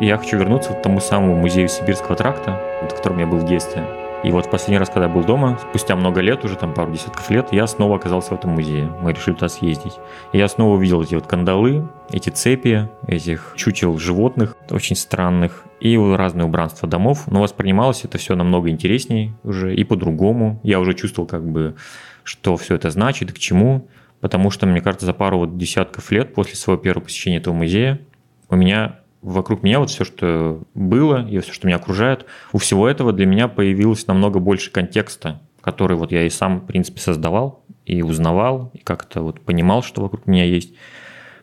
Я 0.00 0.18
хочу 0.18 0.36
вернуться 0.36 0.72
к 0.72 0.82
тому 0.82 1.00
самому 1.00 1.36
музею 1.36 1.68
Сибирского 1.68 2.16
тракта, 2.16 2.60
в 2.82 2.94
котором 2.94 3.18
я 3.18 3.26
был 3.26 3.38
в 3.38 3.46
детстве. 3.46 3.84
И 4.24 4.30
вот 4.30 4.50
последний 4.50 4.78
раз, 4.78 4.88
когда 4.88 5.06
я 5.06 5.12
был 5.12 5.22
дома, 5.22 5.58
спустя 5.70 5.94
много 5.94 6.20
лет, 6.20 6.44
уже 6.44 6.56
там 6.56 6.74
пару 6.74 6.92
десятков 6.92 7.30
лет, 7.30 7.48
я 7.52 7.66
снова 7.66 7.96
оказался 7.96 8.30
в 8.30 8.38
этом 8.38 8.50
музее. 8.50 8.90
Мы 9.00 9.12
решили 9.12 9.34
туда 9.34 9.48
съездить. 9.48 9.92
И 10.32 10.38
я 10.38 10.48
снова 10.48 10.74
увидел 10.74 11.02
эти 11.02 11.14
вот 11.14 11.26
кандалы, 11.26 11.86
эти 12.10 12.30
цепи, 12.30 12.88
этих 13.06 13.54
чучел 13.56 13.98
животных, 13.98 14.56
очень 14.70 14.96
странных, 14.96 15.64
и 15.80 15.96
разные 15.96 16.46
убранства 16.46 16.88
домов. 16.88 17.24
Но 17.30 17.42
воспринималось 17.42 18.04
это 18.04 18.18
все 18.18 18.34
намного 18.34 18.70
интереснее 18.70 19.34
уже 19.44 19.74
и 19.74 19.84
по-другому. 19.84 20.60
Я 20.62 20.80
уже 20.80 20.94
чувствовал 20.94 21.28
как 21.28 21.46
бы, 21.46 21.76
что 22.24 22.56
все 22.56 22.74
это 22.74 22.90
значит 22.90 23.32
к 23.32 23.38
чему. 23.38 23.86
Потому 24.20 24.50
что, 24.50 24.66
мне 24.66 24.80
кажется, 24.80 25.06
за 25.06 25.12
пару 25.12 25.38
вот 25.38 25.58
десятков 25.58 26.10
лет 26.10 26.34
после 26.34 26.56
своего 26.56 26.80
первого 26.80 27.04
посещения 27.04 27.36
этого 27.36 27.54
музея 27.54 28.00
у 28.48 28.56
меня 28.56 28.96
вокруг 29.22 29.62
меня 29.62 29.80
вот 29.80 29.90
все, 29.90 30.04
что 30.04 30.62
было, 30.74 31.26
и 31.28 31.38
все, 31.40 31.52
что 31.52 31.66
меня 31.66 31.76
окружает, 31.76 32.26
у 32.52 32.58
всего 32.58 32.88
этого 32.88 33.12
для 33.12 33.26
меня 33.26 33.48
появилось 33.48 34.06
намного 34.06 34.38
больше 34.38 34.70
контекста, 34.70 35.40
который 35.60 35.96
вот 35.96 36.12
я 36.12 36.24
и 36.24 36.30
сам, 36.30 36.60
в 36.60 36.66
принципе, 36.66 37.00
создавал, 37.00 37.64
и 37.84 38.02
узнавал, 38.02 38.70
и 38.74 38.78
как-то 38.78 39.22
вот 39.22 39.40
понимал, 39.40 39.82
что 39.82 40.02
вокруг 40.02 40.26
меня 40.26 40.44
есть. 40.44 40.74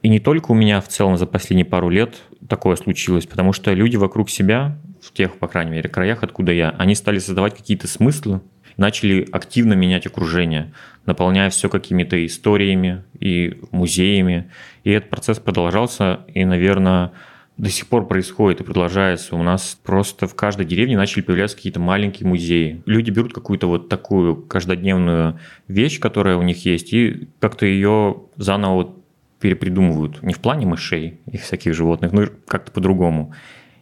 И 0.02 0.10
не 0.10 0.20
только 0.20 0.52
у 0.52 0.56
меня 0.56 0.82
в 0.82 0.88
целом 0.90 1.18
за 1.18 1.26
последние 1.26 1.66
пару 1.66 1.90
лет 1.90 2.22
такое 2.50 2.76
случилось, 2.76 3.26
потому 3.26 3.54
что 3.54 3.74
люди 3.74 3.96
вокруг 3.96 4.30
себя, 4.30 4.78
в 5.02 5.14
тех, 5.14 5.38
по 5.38 5.48
крайней 5.48 5.72
мере, 5.72 5.90
краях, 5.90 6.24
откуда 6.24 6.52
я, 6.52 6.72
они 6.78 6.96
стали 6.96 7.20
создавать 7.20 7.56
какие-то 7.56 7.88
смыслы, 7.88 8.42
начали 8.78 9.28
активно 9.32 9.74
менять 9.74 10.06
окружение, 10.06 10.74
наполняя 11.06 11.50
все 11.50 11.70
какими-то 11.70 12.26
историями 12.26 13.04
и 13.20 13.60
музеями. 13.72 14.52
И 14.84 14.92
этот 14.92 15.10
процесс 15.10 15.40
продолжался, 15.40 16.22
и, 16.34 16.44
наверное, 16.44 17.12
до 17.58 17.70
сих 17.70 17.88
пор 17.88 18.08
происходит 18.08 18.62
и 18.62 18.64
продолжается. 18.64 19.36
У 19.36 19.44
нас 19.44 19.78
просто 19.84 20.28
в 20.28 20.36
каждой 20.36 20.66
деревне 20.66 20.98
начали 20.98 21.22
появляться 21.22 21.56
какие-то 21.56 21.80
маленькие 21.80 22.28
музеи. 22.28 22.82
Люди 22.86 23.12
берут 23.12 23.34
какую-то 23.34 23.68
вот 23.68 23.90
такую 23.90 24.36
каждодневную 24.36 25.40
вещь, 25.68 26.00
которая 26.00 26.38
у 26.38 26.42
них 26.42 26.66
есть, 26.66 26.94
и 26.94 27.28
как-то 27.40 27.66
ее 27.66 28.24
заново 28.38 28.96
перепридумывают. 29.40 30.24
Не 30.24 30.34
в 30.34 30.40
плане 30.40 30.66
мышей 30.66 31.20
и 31.32 31.38
всяких 31.38 31.74
животных, 31.74 32.12
но 32.12 32.28
как-то 32.48 32.72
по-другому. 32.72 33.34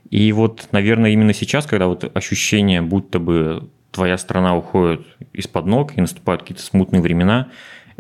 И 0.10 0.32
вот, 0.34 0.68
наверное, 0.72 1.12
именно 1.12 1.34
сейчас, 1.34 1.66
когда 1.66 1.88
вот 1.88 2.10
ощущение, 2.16 2.82
будто 2.82 3.20
бы 3.20 3.70
твоя 3.92 4.18
страна 4.18 4.56
уходит 4.58 5.06
из-под 5.34 5.66
ног 5.66 5.98
и 5.98 6.02
наступают 6.02 6.42
какие-то 6.42 6.64
смутные 6.64 7.02
времена, 7.02 7.50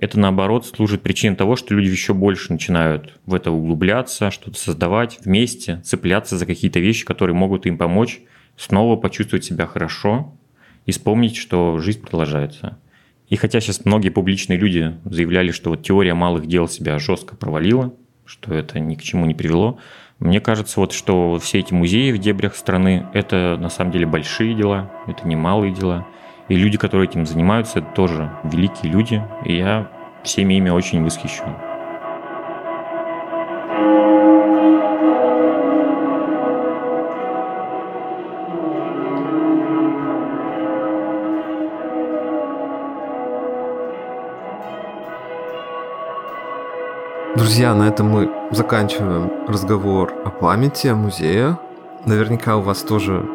это 0.01 0.19
наоборот 0.19 0.65
служит 0.65 1.03
причиной 1.03 1.35
того, 1.35 1.55
что 1.55 1.75
люди 1.75 1.87
еще 1.87 2.15
больше 2.15 2.51
начинают 2.51 3.19
в 3.27 3.35
это 3.35 3.51
углубляться, 3.51 4.31
что-то 4.31 4.57
создавать 4.57 5.19
вместе, 5.23 5.79
цепляться 5.85 6.39
за 6.39 6.47
какие-то 6.47 6.79
вещи, 6.79 7.05
которые 7.05 7.35
могут 7.35 7.67
им 7.67 7.77
помочь 7.77 8.19
снова 8.57 8.95
почувствовать 8.95 9.45
себя 9.45 9.67
хорошо 9.67 10.35
и 10.87 10.91
вспомнить, 10.91 11.37
что 11.37 11.77
жизнь 11.77 12.01
продолжается. 12.01 12.79
И 13.29 13.35
хотя 13.35 13.61
сейчас 13.61 13.85
многие 13.85 14.09
публичные 14.09 14.57
люди 14.57 14.97
заявляли, 15.05 15.51
что 15.51 15.69
вот 15.69 15.83
теория 15.83 16.15
малых 16.15 16.47
дел 16.47 16.67
себя 16.67 16.97
жестко 16.97 17.35
провалила, 17.35 17.93
что 18.25 18.55
это 18.55 18.79
ни 18.79 18.95
к 18.95 19.03
чему 19.03 19.27
не 19.27 19.35
привело, 19.35 19.77
мне 20.17 20.41
кажется, 20.41 20.79
вот, 20.79 20.93
что 20.93 21.37
все 21.37 21.59
эти 21.59 21.73
музеи 21.73 22.11
в 22.11 22.17
дебрях 22.17 22.55
страны– 22.55 23.05
это 23.13 23.55
на 23.59 23.69
самом 23.69 23.91
деле 23.91 24.07
большие 24.07 24.55
дела, 24.55 24.91
это 25.05 25.27
не 25.27 25.35
малые 25.35 25.71
дела– 25.75 26.07
и 26.51 26.55
люди, 26.55 26.77
которые 26.77 27.07
этим 27.07 27.25
занимаются, 27.25 27.79
это 27.79 27.87
тоже 27.93 28.29
великие 28.43 28.91
люди, 28.91 29.23
и 29.45 29.55
я 29.55 29.87
всеми 30.21 30.55
ими 30.55 30.69
очень 30.69 31.01
восхищен. 31.01 31.45
Друзья, 47.37 47.73
на 47.73 47.87
этом 47.87 48.09
мы 48.09 48.29
заканчиваем 48.51 49.31
разговор 49.47 50.13
о 50.25 50.29
памяти, 50.29 50.87
о 50.87 50.95
музее. 50.95 51.57
Наверняка 52.05 52.57
у 52.57 52.61
вас 52.61 52.81
тоже 52.81 53.25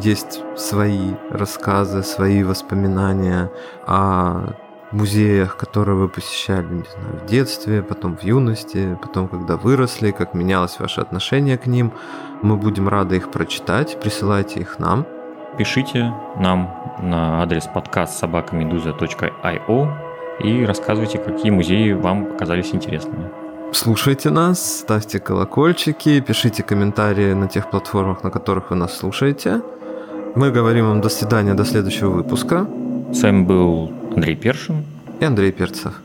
есть 0.00 0.42
свои 0.56 1.12
рассказы, 1.30 2.02
свои 2.02 2.42
воспоминания 2.42 3.50
о 3.86 4.54
музеях, 4.92 5.56
которые 5.56 5.96
вы 5.96 6.08
посещали, 6.08 6.66
не 6.66 6.84
знаю, 6.84 7.20
в 7.22 7.26
детстве, 7.26 7.82
потом 7.82 8.16
в 8.16 8.22
юности, 8.22 8.98
потом, 9.02 9.28
когда 9.28 9.56
выросли, 9.56 10.12
как 10.12 10.34
менялось 10.34 10.78
ваше 10.78 11.00
отношение 11.00 11.58
к 11.58 11.66
ним. 11.66 11.92
Мы 12.42 12.56
будем 12.56 12.88
рады 12.88 13.16
их 13.16 13.30
прочитать, 13.30 13.98
присылайте 14.00 14.60
их 14.60 14.78
нам. 14.78 15.06
Пишите 15.58 16.12
нам 16.36 16.70
на 17.00 17.42
адрес 17.42 17.68
подкаст 17.72 18.18
собакамедуза.io 18.18 19.92
и 20.40 20.64
рассказывайте, 20.64 21.18
какие 21.18 21.50
музеи 21.50 21.92
вам 21.92 22.26
показались 22.26 22.74
интересными. 22.74 23.30
Слушайте 23.72 24.30
нас, 24.30 24.80
ставьте 24.80 25.18
колокольчики, 25.18 26.20
пишите 26.20 26.62
комментарии 26.62 27.32
на 27.34 27.48
тех 27.48 27.70
платформах, 27.70 28.22
на 28.22 28.30
которых 28.30 28.70
вы 28.70 28.76
нас 28.76 28.96
слушаете. 28.96 29.62
Мы 30.36 30.50
говорим 30.50 30.88
вам 30.88 31.00
до 31.00 31.08
свидания, 31.08 31.54
до 31.54 31.64
следующего 31.64 32.10
выпуска. 32.10 32.66
С 33.12 33.22
вами 33.22 33.44
был 33.44 33.92
Андрей 34.16 34.34
Першин 34.34 34.84
и 35.20 35.24
Андрей 35.24 35.52
Перцев. 35.52 36.02